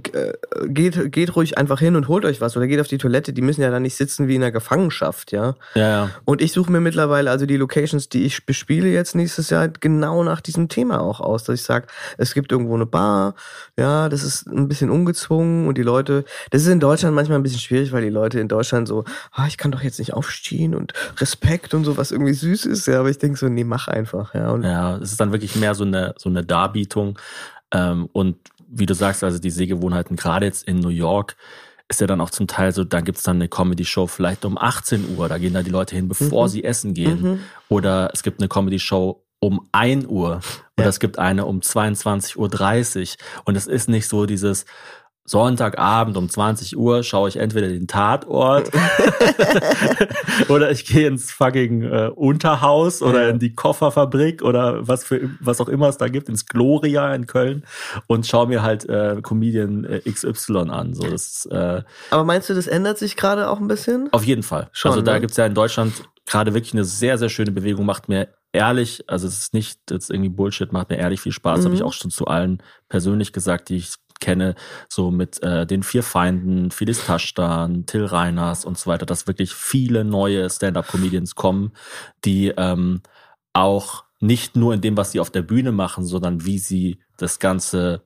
[0.69, 3.43] geht geht ruhig einfach hin und holt euch was oder geht auf die Toilette, die
[3.43, 5.57] müssen ja da nicht sitzen wie in der Gefangenschaft, ja.
[5.75, 6.11] Ja, ja.
[6.25, 10.23] Und ich suche mir mittlerweile also die Locations, die ich bespiele jetzt nächstes Jahr genau
[10.23, 13.35] nach diesem Thema auch aus, dass ich sage, es gibt irgendwo eine Bar,
[13.77, 17.43] ja, das ist ein bisschen ungezwungen und die Leute, das ist in Deutschland manchmal ein
[17.43, 20.75] bisschen schwierig, weil die Leute in Deutschland so, ah, ich kann doch jetzt nicht aufstehen
[20.75, 23.89] und Respekt und so, was irgendwie süß ist, ja, aber ich denke so, nee, mach
[23.89, 24.51] einfach, ja.
[24.51, 27.19] Und ja, es ist dann wirklich mehr so eine, so eine Darbietung.
[27.73, 28.37] Ähm, und
[28.69, 31.37] wie du sagst, also die Sehgewohnheiten, gerade jetzt in New York,
[31.89, 35.17] ist ja dann auch zum Teil so, dann gibt's dann eine Comedy-Show vielleicht um 18
[35.17, 36.49] Uhr, da gehen da die Leute hin, bevor mhm.
[36.49, 37.23] sie essen gehen.
[37.23, 37.41] Mhm.
[37.69, 40.41] Oder es gibt eine Comedy-Show um 1 Uhr
[40.77, 40.89] oder ja.
[40.89, 43.43] es gibt eine um 22.30 Uhr.
[43.45, 44.67] Und es ist nicht so dieses,
[45.29, 48.71] Sonntagabend um 20 Uhr schaue ich entweder den Tatort
[50.49, 53.29] oder ich gehe ins fucking äh, Unterhaus oder ja.
[53.29, 57.27] in die Kofferfabrik oder was für was auch immer es da gibt, ins Gloria in
[57.27, 57.65] Köln
[58.07, 60.95] und schaue mir halt äh, Comedian äh, XY an.
[60.95, 64.09] So, das, äh, Aber meinst du, das ändert sich gerade auch ein bisschen?
[64.13, 64.69] Auf jeden Fall.
[64.73, 65.21] Schon, also da ne?
[65.21, 65.93] gibt's ja in Deutschland
[66.25, 70.11] gerade wirklich eine sehr, sehr schöne Bewegung, macht mir ehrlich, also es ist nicht jetzt
[70.11, 71.65] irgendwie Bullshit, macht mir ehrlich viel Spaß, mhm.
[71.65, 74.55] habe ich auch schon zu allen persönlich gesagt, die ich kenne,
[74.89, 79.55] so mit äh, den vier Feinden, Felix Taschdan, Till Reiners und so weiter, dass wirklich
[79.55, 81.73] viele neue Stand-up-Comedians kommen,
[82.25, 83.03] die ähm,
[83.53, 87.39] auch nicht nur in dem, was sie auf der Bühne machen, sondern wie sie das
[87.39, 88.03] ganze,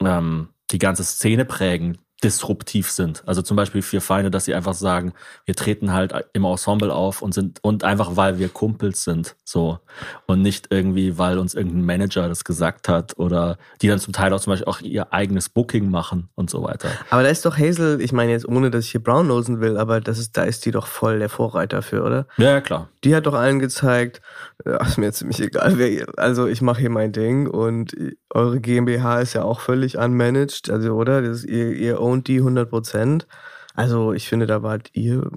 [0.00, 3.22] ähm, die ganze Szene prägen, disruptiv sind.
[3.26, 5.12] Also zum Beispiel vier Feinde, dass sie einfach sagen,
[5.44, 9.78] wir treten halt im Ensemble auf und sind und einfach weil wir Kumpels sind, so
[10.26, 14.32] und nicht irgendwie, weil uns irgendein Manager das gesagt hat oder die dann zum Teil
[14.32, 16.90] auch zum Beispiel auch ihr eigenes Booking machen und so weiter.
[17.10, 20.00] Aber da ist doch Hazel, ich meine jetzt ohne, dass ich hier Brownnosen will, aber
[20.00, 22.26] das ist, da ist die doch voll der Vorreiter für, oder?
[22.36, 22.88] Ja, klar.
[23.04, 24.20] Die hat doch allen gezeigt,
[24.64, 27.96] ja, ist mir ziemlich egal, wer, also ich mache hier mein Ding und
[28.30, 31.22] eure GmbH ist ja auch völlig unmanaged, also oder?
[31.22, 33.26] Das, ihr, ihr ownt die 100 Prozent.
[33.74, 35.30] Also ich finde, da wart ihr,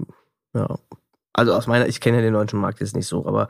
[0.54, 0.76] ja,
[1.32, 3.48] also aus meiner, ich kenne ja den deutschen Markt jetzt nicht so, aber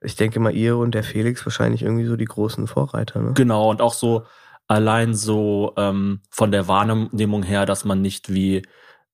[0.00, 3.20] ich denke mal, ihr und der Felix wahrscheinlich irgendwie so die großen Vorreiter.
[3.20, 3.32] Ne?
[3.34, 4.24] Genau, und auch so
[4.66, 8.62] allein so ähm, von der Wahrnehmung her, dass man nicht wie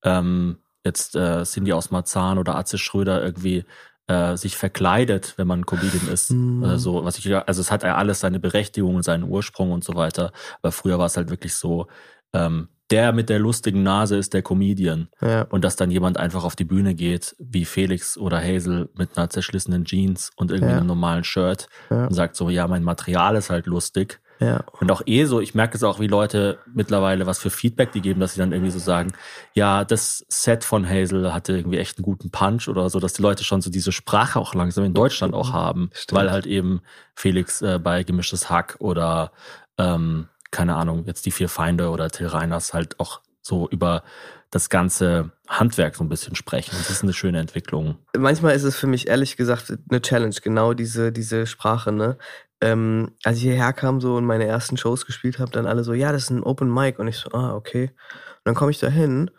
[0.03, 3.64] ähm, jetzt äh, Cindy aus Marzahn oder Atze Schröder irgendwie
[4.07, 6.31] äh, sich verkleidet, wenn man Comedian ist.
[6.31, 6.62] Mhm.
[6.62, 9.95] Also, was ich, also es hat ja alles seine Berechtigung und seinen Ursprung und so
[9.95, 10.33] weiter.
[10.62, 11.88] Aber früher war es halt wirklich so,
[12.33, 15.09] ähm, der mit der lustigen Nase ist der Comedian.
[15.20, 15.42] Ja.
[15.42, 19.29] Und dass dann jemand einfach auf die Bühne geht, wie Felix oder Hazel mit einer
[19.31, 20.79] zerschlissenen Jeans und irgendwie ja.
[20.79, 22.07] einem normalen Shirt ja.
[22.07, 24.20] und sagt so, ja, mein Material ist halt lustig.
[24.38, 24.64] Ja.
[24.81, 28.03] Und auch eh so, ich merke es auch, wie Leute mittlerweile was für Feedback die
[28.03, 29.12] geben, dass sie dann irgendwie so sagen,
[29.55, 33.22] ja, das Set von Hazel hatte irgendwie echt einen guten Punch oder so, dass die
[33.22, 36.20] Leute schon so diese Sprache auch langsam in Deutschland auch haben, Stimmt.
[36.20, 36.83] weil halt eben
[37.14, 39.33] Felix äh, bei Gemischtes Hack oder
[39.79, 44.03] ähm, keine Ahnung, jetzt die vier Feinde oder Till Reiners halt auch so über
[44.51, 46.75] das ganze Handwerk so ein bisschen sprechen.
[46.77, 47.97] Das ist eine schöne Entwicklung.
[48.17, 52.17] Manchmal ist es für mich ehrlich gesagt eine Challenge, genau diese, diese Sprache, ne?
[52.61, 55.93] ähm, als ich hierher kam so und meine ersten Shows gespielt habe, dann alle so,
[55.93, 56.99] ja, das ist ein Open Mic.
[56.99, 57.91] Und ich so, ah, okay.
[57.91, 59.31] Und dann komme ich da hin,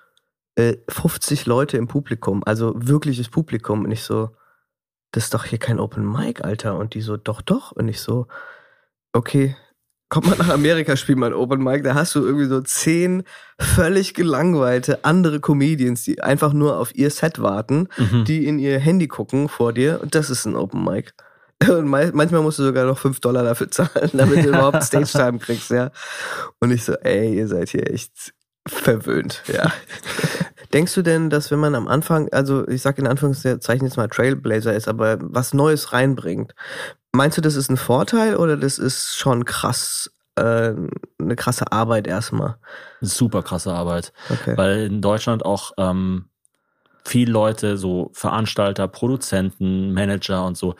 [0.55, 3.85] äh, 50 Leute im Publikum, also wirkliches Publikum.
[3.85, 4.35] Und ich so,
[5.11, 6.77] das ist doch hier kein Open Mic, Alter.
[6.77, 7.71] Und die so, doch, doch.
[7.71, 8.27] Und ich so,
[9.13, 9.55] okay,
[10.09, 13.23] kommt mal nach Amerika, spielt mal ein Open Mic, da hast du irgendwie so zehn
[13.59, 18.23] völlig gelangweilte andere Comedians, die einfach nur auf ihr Set warten, mhm.
[18.25, 21.13] die in ihr Handy gucken vor dir und das ist ein Open Mic.
[21.67, 25.71] Und manchmal musst du sogar noch fünf Dollar dafür zahlen, damit du überhaupt Stage-Time kriegst,
[25.71, 25.89] ja.
[26.59, 28.31] Und ich so, ey, ihr seid hier echt
[28.67, 29.73] verwöhnt, ja.
[30.73, 34.07] Denkst du denn, dass wenn man am Anfang, also ich sag in Anführungszeichen jetzt mal
[34.07, 36.53] Trailblazer ist, aber was Neues reinbringt,
[37.17, 40.73] meinst du, das ist ein Vorteil oder das ist schon krass, äh,
[41.19, 42.57] eine krasse Arbeit erstmal?
[43.01, 44.13] Super krasse Arbeit.
[44.29, 44.55] Okay.
[44.55, 46.29] Weil in Deutschland auch ähm,
[47.03, 50.75] viele Leute, so Veranstalter, Produzenten, Manager und so,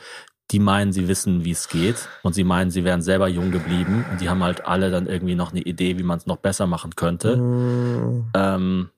[0.50, 4.06] die meinen, sie wissen, wie es geht und sie meinen, sie wären selber jung geblieben
[4.10, 6.66] und die haben halt alle dann irgendwie noch eine Idee, wie man es noch besser
[6.66, 7.36] machen könnte.
[7.36, 8.30] Mm.
[8.34, 8.90] Ähm,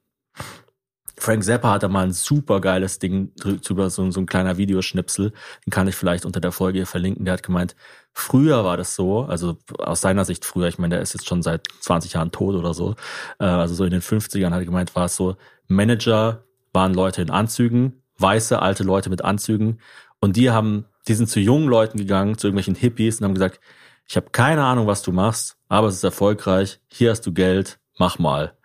[1.20, 5.33] Frank Zappa hat da mal ein super geiles Ding drüber, so, so ein kleiner Videoschnipsel,
[5.66, 7.24] den kann ich vielleicht unter der Folge hier verlinken.
[7.24, 7.76] Der hat gemeint,
[8.12, 11.42] früher war das so, also aus seiner Sicht früher, ich meine, der ist jetzt schon
[11.42, 12.96] seit 20 Jahren tot oder so,
[13.38, 15.37] äh, also so in den 50ern hat er gemeint, war es so,
[15.68, 19.80] Manager waren Leute in Anzügen, weiße alte Leute mit Anzügen
[20.20, 23.61] und die haben die sind zu jungen Leuten gegangen, zu irgendwelchen Hippies und haben gesagt,
[24.06, 27.78] ich habe keine Ahnung, was du machst, aber es ist erfolgreich, hier hast du Geld,
[27.98, 28.56] mach mal.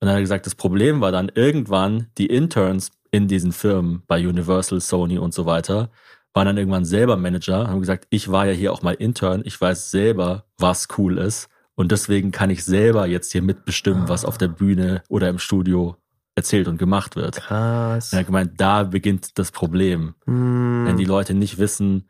[0.00, 4.02] Und dann hat er gesagt, das Problem war dann irgendwann, die Interns in diesen Firmen,
[4.06, 5.90] bei Universal, Sony und so weiter,
[6.34, 9.60] waren dann irgendwann selber Manager, haben gesagt, ich war ja hier auch mal Intern, ich
[9.60, 11.48] weiß selber, was cool ist.
[11.74, 15.96] Und deswegen kann ich selber jetzt hier mitbestimmen, was auf der Bühne oder im Studio
[16.34, 17.36] erzählt und gemacht wird.
[17.36, 18.12] Krass.
[18.12, 20.14] Er hat gemeint, da beginnt das Problem.
[20.24, 20.86] Hm.
[20.86, 22.08] Wenn die Leute nicht wissen,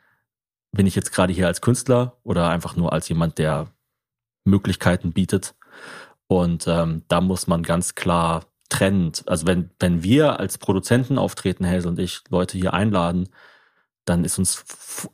[0.73, 3.69] bin ich jetzt gerade hier als Künstler oder einfach nur als jemand, der
[4.45, 5.55] Möglichkeiten bietet.
[6.29, 9.13] Und ähm, da muss man ganz klar trennen.
[9.27, 13.31] Also wenn, wenn wir als Produzenten auftreten, Hazel und ich, Leute hier einladen,
[14.05, 14.65] dann ist uns,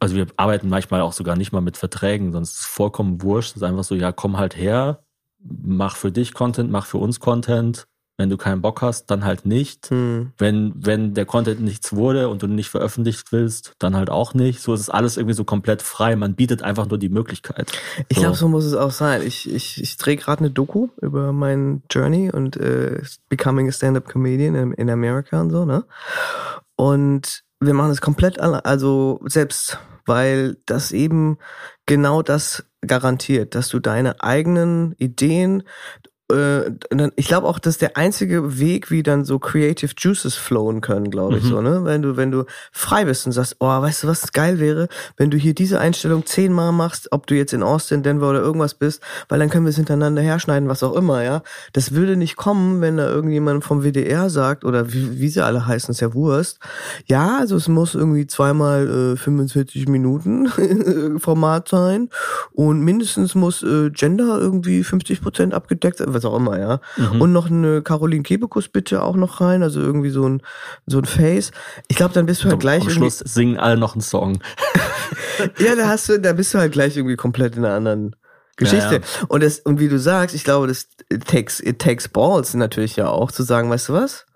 [0.01, 3.51] also wir arbeiten manchmal auch sogar nicht mal mit Verträgen, sonst ist es vollkommen wurscht.
[3.51, 5.05] Es ist einfach so, ja, komm halt her,
[5.39, 7.87] mach für dich Content, mach für uns Content,
[8.17, 9.91] wenn du keinen Bock hast, dann halt nicht.
[9.91, 10.33] Hm.
[10.39, 14.61] Wenn, wenn der Content nichts wurde und du nicht veröffentlicht willst, dann halt auch nicht.
[14.61, 16.15] So ist es alles irgendwie so komplett frei.
[16.15, 17.73] Man bietet einfach nur die Möglichkeit.
[18.09, 18.23] Ich So.
[18.23, 19.23] glaube, so muss es auch sein.
[19.23, 24.09] Ich, ich, ich drehe gerade eine Doku über mein Journey und äh, Becoming a Stand-Up
[24.09, 25.85] Comedian in, in Amerika und so, ne?
[26.77, 31.39] Und wir machen es komplett alle, also selbst, weil das eben
[31.87, 35.63] genau das garantiert, dass du deine eigenen Ideen
[36.33, 36.71] äh,
[37.17, 41.11] ich glaube auch, das ist der einzige Weg, wie dann so Creative Juices flowen können,
[41.11, 41.49] glaube ich, Mhm.
[41.49, 41.85] so, ne?
[41.85, 45.31] Wenn du, wenn du frei bist und sagst, oh, weißt du, was geil wäre, wenn
[45.31, 49.03] du hier diese Einstellung zehnmal machst, ob du jetzt in Austin, Denver oder irgendwas bist,
[49.29, 51.43] weil dann können wir es hintereinander herschneiden, was auch immer, ja.
[51.75, 55.67] Das würde nicht kommen, wenn da irgendjemand vom WDR sagt, oder wie, wie sie alle
[55.67, 56.59] heißen, ist ja Wurst.
[57.07, 60.49] Ja, also es muss irgendwie zweimal äh, 45 Minuten
[61.19, 62.09] Format sein
[62.53, 66.81] und mindestens muss äh, Gender irgendwie 50 Prozent abgedeckt sein, was auch immer, ja.
[66.97, 67.21] Mhm.
[67.21, 70.43] Und noch eine Caroline Kebekus bitte auch noch rein, also irgendwie so ein
[70.87, 71.51] so ein Face.
[71.89, 74.39] Ich glaube, dann bist du halt gleich Am Schluss singen alle noch einen Song.
[75.59, 78.17] ja, da hast du, da bist du halt gleich irgendwie komplett in einer anderen
[78.57, 78.97] Geschichte.
[78.97, 82.55] Ja, Und das und wie du sagst, ich glaube, das it takes it takes balls
[82.55, 84.27] natürlich ja auch zu sagen, weißt du was?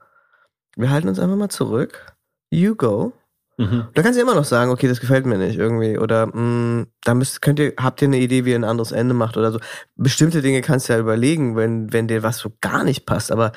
[0.76, 2.14] Wir halten uns einfach mal zurück.
[2.51, 3.12] You go.
[3.59, 3.89] Mhm.
[3.93, 5.99] Da kannst du immer noch sagen, okay, das gefällt mir nicht irgendwie.
[5.99, 9.15] Oder mh, da müsst, könnt ihr, habt ihr eine Idee, wie ihr ein anderes Ende
[9.15, 9.59] macht oder so.
[9.97, 13.33] Bestimmte Dinge kannst du ja überlegen, wenn, wenn dir was so gar nicht passt.
[13.33, 13.51] Aber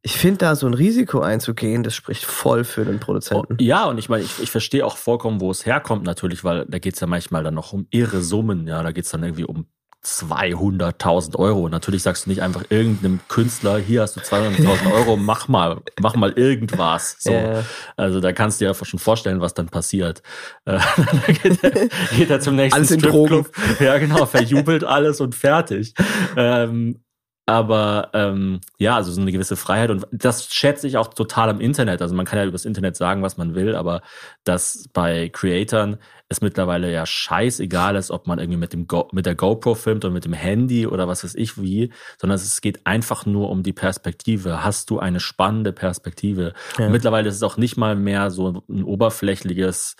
[0.00, 3.56] ich finde da so ein Risiko einzugehen, das spricht voll für den Oh, Produzenten.
[3.60, 6.78] ja, und ich meine, ich, ich verstehe auch vollkommen, wo es herkommt natürlich, weil da
[6.80, 9.66] geht's ja manchmal dann noch um irre Summen, ja, da geht's dann irgendwie um
[10.04, 11.68] 200.000 Euro.
[11.68, 16.16] Natürlich sagst du nicht einfach irgendeinem Künstler, hier hast du 200.000 Euro, mach mal, mach
[16.16, 17.16] mal irgendwas.
[17.20, 17.32] So.
[17.32, 17.64] Ja.
[17.96, 20.22] Also da kannst du dir schon vorstellen, was dann passiert.
[20.64, 23.50] Äh, dann geht, er, geht er zum nächsten Alles in Stripclub.
[23.78, 25.94] Ja, genau, verjubelt alles und fertig.
[26.36, 27.02] Ähm,
[27.46, 31.60] aber ähm, ja, also so eine gewisse Freiheit und das schätze ich auch total am
[31.60, 32.00] Internet.
[32.00, 34.02] Also man kann ja übers Internet sagen, was man will, aber
[34.44, 39.26] dass bei Creatoren es mittlerweile ja scheißegal ist, ob man irgendwie mit dem Go mit
[39.26, 42.86] der GoPro filmt oder mit dem Handy oder was weiß ich wie, sondern es geht
[42.86, 44.64] einfach nur um die Perspektive.
[44.64, 46.54] Hast du eine spannende Perspektive?
[46.78, 46.86] Ja.
[46.86, 49.96] Und mittlerweile ist es auch nicht mal mehr so ein oberflächliches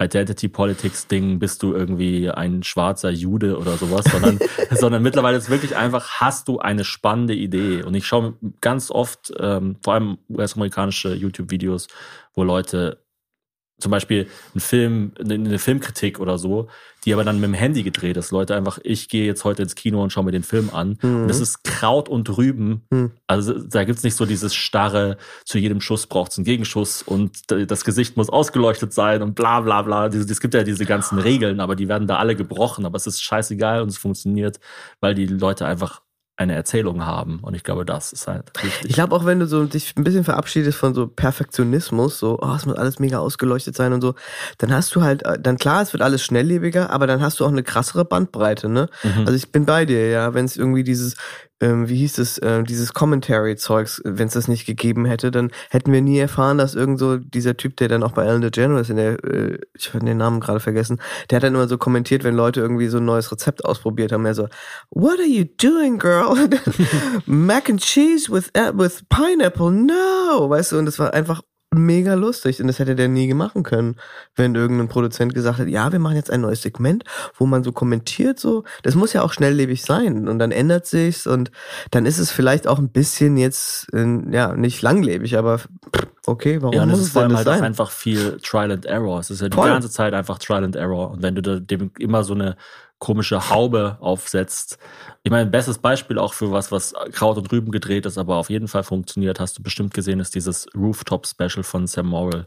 [0.00, 4.38] Identity Politics Ding, bist du irgendwie ein schwarzer Jude oder sowas, sondern,
[4.70, 7.82] sondern mittlerweile ist wirklich einfach, hast du eine spannende Idee.
[7.82, 11.88] Und ich schaue ganz oft, ähm, vor allem US-amerikanische YouTube-Videos,
[12.34, 13.04] wo Leute
[13.78, 16.68] zum Beispiel einen Film, eine eine Filmkritik oder so,
[17.04, 18.30] die aber dann mit dem Handy gedreht ist.
[18.30, 20.98] Leute einfach, ich gehe jetzt heute ins Kino und schaue mir den Film an.
[21.00, 21.22] Mhm.
[21.22, 22.82] Und das ist Kraut und Rüben.
[22.90, 23.12] Mhm.
[23.26, 27.84] Also da gibt's nicht so dieses starre, zu jedem Schuss braucht's einen Gegenschuss und das
[27.84, 30.06] Gesicht muss ausgeleuchtet sein und bla bla bla.
[30.06, 32.84] Es gibt ja diese ganzen Regeln, aber die werden da alle gebrochen.
[32.84, 34.60] Aber es ist scheißegal und es funktioniert,
[35.00, 36.02] weil die Leute einfach
[36.40, 37.40] eine Erzählung haben.
[37.40, 38.88] Und ich glaube, das ist halt wichtig.
[38.88, 42.54] Ich glaube auch, wenn du so dich ein bisschen verabschiedest von so Perfektionismus, so, oh,
[42.54, 44.14] es muss alles mega ausgeleuchtet sein und so,
[44.58, 47.44] dann hast du halt, äh, dann klar, es wird alles schnelllebiger, aber dann hast du
[47.44, 48.88] auch eine krassere Bandbreite, ne?
[49.02, 49.26] Mhm.
[49.26, 51.16] Also ich bin bei dir, ja, wenn es irgendwie dieses,
[51.60, 55.92] ähm, wie hieß es, äh, dieses Commentary-Zeugs, wenn es das nicht gegeben hätte, dann hätten
[55.92, 58.96] wir nie erfahren, dass irgend so dieser Typ, der dann auch bei Ellen DeGeneres in
[58.96, 62.34] der, äh, ich habe den Namen gerade vergessen, der hat dann immer so kommentiert, wenn
[62.34, 64.48] Leute irgendwie so ein neues Rezept ausprobiert haben, er so,
[64.90, 66.48] what are you doing, girl?
[67.26, 70.48] Mac and cheese with, uh, with pineapple, no!
[70.48, 71.42] Weißt du, und das war einfach
[71.72, 73.96] mega lustig und das hätte der nie machen können,
[74.34, 77.04] wenn irgendein Produzent gesagt hat, ja, wir machen jetzt ein neues Segment,
[77.36, 81.26] wo man so kommentiert so, das muss ja auch schnelllebig sein und dann ändert sich's
[81.26, 81.50] und
[81.92, 85.60] dann ist es vielleicht auch ein bisschen jetzt, äh, ja, nicht langlebig, aber
[86.26, 87.62] okay, warum Ja, muss es vor allem halt sein?
[87.62, 89.20] einfach viel Trial and Error.
[89.20, 89.68] Es ist ja die Voll.
[89.68, 91.10] ganze Zeit einfach Trial and Error.
[91.12, 92.56] Und wenn du da dem immer so eine
[93.00, 94.78] komische Haube aufsetzt,
[95.22, 98.48] ich meine, bestes Beispiel auch für was, was Kraut und Rüben gedreht ist, aber auf
[98.48, 102.44] jeden Fall funktioniert, hast du bestimmt gesehen, ist dieses Rooftop-Special von Sam Morrill.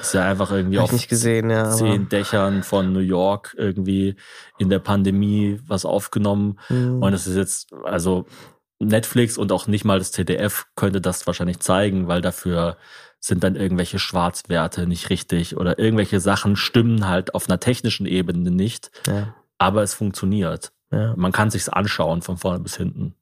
[0.00, 1.70] Ist ja einfach irgendwie auf gesehen, ja.
[1.70, 4.14] zehn Dächern von New York irgendwie
[4.58, 6.60] in der Pandemie was aufgenommen.
[6.68, 7.02] Mhm.
[7.02, 8.26] Und es ist jetzt, also
[8.78, 12.76] Netflix und auch nicht mal das ZDF könnte das wahrscheinlich zeigen, weil dafür
[13.18, 18.50] sind dann irgendwelche Schwarzwerte nicht richtig oder irgendwelche Sachen stimmen halt auf einer technischen Ebene
[18.50, 18.90] nicht.
[19.06, 19.34] Ja.
[19.62, 20.72] Aber es funktioniert.
[20.90, 21.14] Ja.
[21.16, 23.14] Man kann sich's anschauen von vorne bis hinten.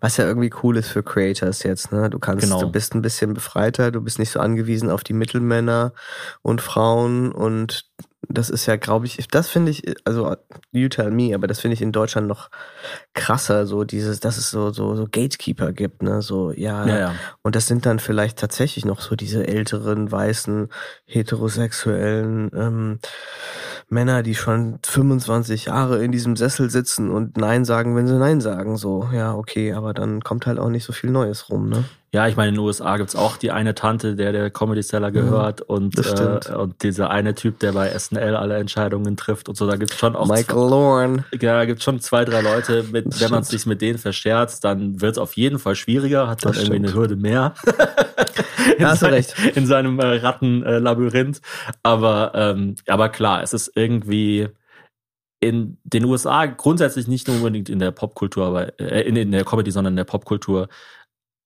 [0.00, 2.08] Was ja irgendwie cool ist für Creators jetzt, ne?
[2.08, 2.60] Du kannst, genau.
[2.60, 5.92] du bist ein bisschen befreiter, du bist nicht so angewiesen auf die Mittelmänner
[6.40, 7.84] und Frauen und
[8.32, 10.36] das ist ja, glaube ich, das finde ich, also
[10.72, 12.48] you tell me, aber das finde ich in Deutschland noch
[13.12, 17.14] krasser, so dieses, dass es so, so, so Gatekeeper gibt, ne, so, ja, ja, ja.
[17.42, 20.68] Und das sind dann vielleicht tatsächlich noch so diese älteren, weißen,
[21.06, 22.98] heterosexuellen ähm,
[23.90, 28.40] Männer, die schon 25 Jahre in diesem Sessel sitzen und Nein sagen, wenn sie Nein
[28.40, 31.84] sagen, so, ja, okay, aber dann kommt halt auch nicht so viel Neues rum, ne?
[32.12, 35.12] Ja, ich meine, in den USA gibt's auch die eine Tante, der der Comedy Seller
[35.12, 39.56] gehört mhm, und, äh, und dieser eine Typ, der bei SNL alle Entscheidungen trifft und
[39.56, 39.68] so.
[39.68, 41.24] Da gibt's schon auch Michael Lorne.
[41.40, 45.00] Ja, gibt's schon zwei, drei Leute, mit, das wenn man sich mit denen verscherzt, dann
[45.00, 47.54] wird's auf jeden Fall schwieriger, hat man irgendwie eine Hürde mehr.
[48.76, 49.34] in, Hast sein, recht.
[49.54, 51.40] in seinem äh, Rattenlabyrinth.
[51.84, 54.48] Aber, ähm, aber klar, es ist irgendwie
[55.38, 59.44] in den USA grundsätzlich nicht nur unbedingt in der Popkultur, aber äh, in, in der
[59.44, 60.68] Comedy, sondern in der Popkultur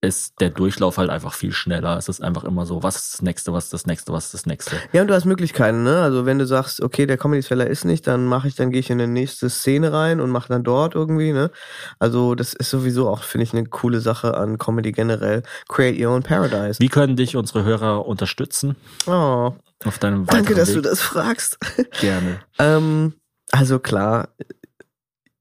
[0.05, 1.96] ist der Durchlauf halt einfach viel schneller.
[1.96, 4.34] Es ist einfach immer so, was ist das nächste, was ist das nächste, was ist
[4.34, 4.76] das nächste.
[4.92, 6.02] Ja, und du hast Möglichkeiten, ne?
[6.02, 8.80] Also wenn du sagst, okay, der Comedy Seller ist nicht, dann mache ich, dann gehe
[8.80, 11.50] ich in eine nächste Szene rein und mache dann dort irgendwie, ne?
[11.98, 15.42] Also das ist sowieso auch, finde ich, eine coole Sache an Comedy generell.
[15.68, 16.78] Create your own paradise.
[16.80, 18.76] Wie können dich unsere Hörer unterstützen?
[19.07, 19.52] Oh.
[19.84, 20.76] Auf deinem Danke, dass Weg?
[20.76, 21.59] du das fragst.
[22.00, 22.40] Gerne.
[22.59, 23.14] ähm,
[23.50, 24.28] also klar,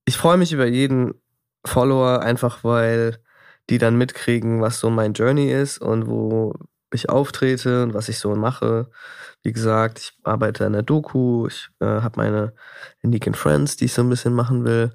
[0.05, 1.14] ich freue mich über jeden
[1.66, 3.22] Follower, einfach weil
[3.70, 6.53] die dann mitkriegen, was so mein Journey ist und wo
[6.93, 8.88] ich auftrete und was ich so mache.
[9.41, 12.53] Wie gesagt, ich arbeite an der Doku, ich äh, habe meine
[13.03, 14.93] Unique Friends, die ich so ein bisschen machen will.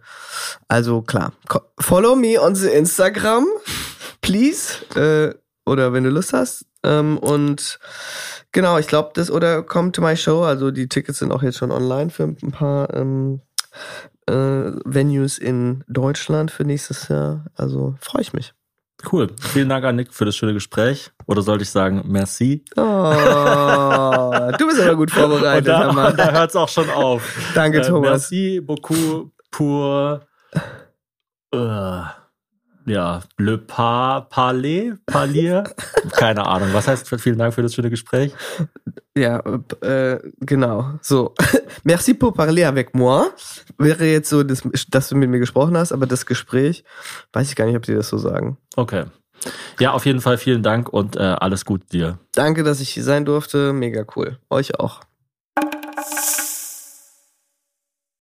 [0.68, 1.32] Also klar,
[1.78, 3.46] follow me on the Instagram,
[4.20, 4.84] please.
[4.94, 5.34] Äh,
[5.66, 6.64] oder wenn du Lust hast.
[6.82, 7.78] Ähm, und
[8.52, 10.42] genau, ich glaube, das oder come to my show.
[10.42, 13.42] Also die Tickets sind auch jetzt schon online für ein paar ähm,
[14.26, 17.44] äh, Venues in Deutschland für nächstes Jahr.
[17.54, 18.54] Also freue ich mich.
[19.10, 19.28] Cool.
[19.40, 21.10] Vielen Dank an Nick für das schöne Gespräch.
[21.26, 22.64] Oder sollte ich sagen, merci?
[22.76, 27.22] Oh, du bist aber gut vorbereitet, und da, da hört es auch schon auf.
[27.54, 28.30] Danke, äh, Thomas.
[28.30, 30.20] Merci beaucoup pour
[31.52, 32.02] äh,
[32.88, 35.64] ja, Le Pas Parler, Parlier.
[36.12, 36.68] Keine Ahnung.
[36.72, 38.32] Was heißt vielen Dank für das schöne Gespräch?
[39.16, 39.42] Ja,
[39.80, 40.92] äh, genau.
[41.02, 41.34] So.
[41.84, 43.26] Merci pour parler avec moi.
[43.76, 46.84] Wäre jetzt so, das, dass du mit mir gesprochen hast, aber das Gespräch,
[47.32, 48.58] weiß ich gar nicht, ob die das so sagen.
[48.76, 49.06] Okay.
[49.78, 52.18] Ja, auf jeden Fall vielen Dank und äh, alles Gute dir.
[52.32, 53.72] Danke, dass ich hier sein durfte.
[53.72, 54.38] Mega cool.
[54.50, 55.00] Euch auch.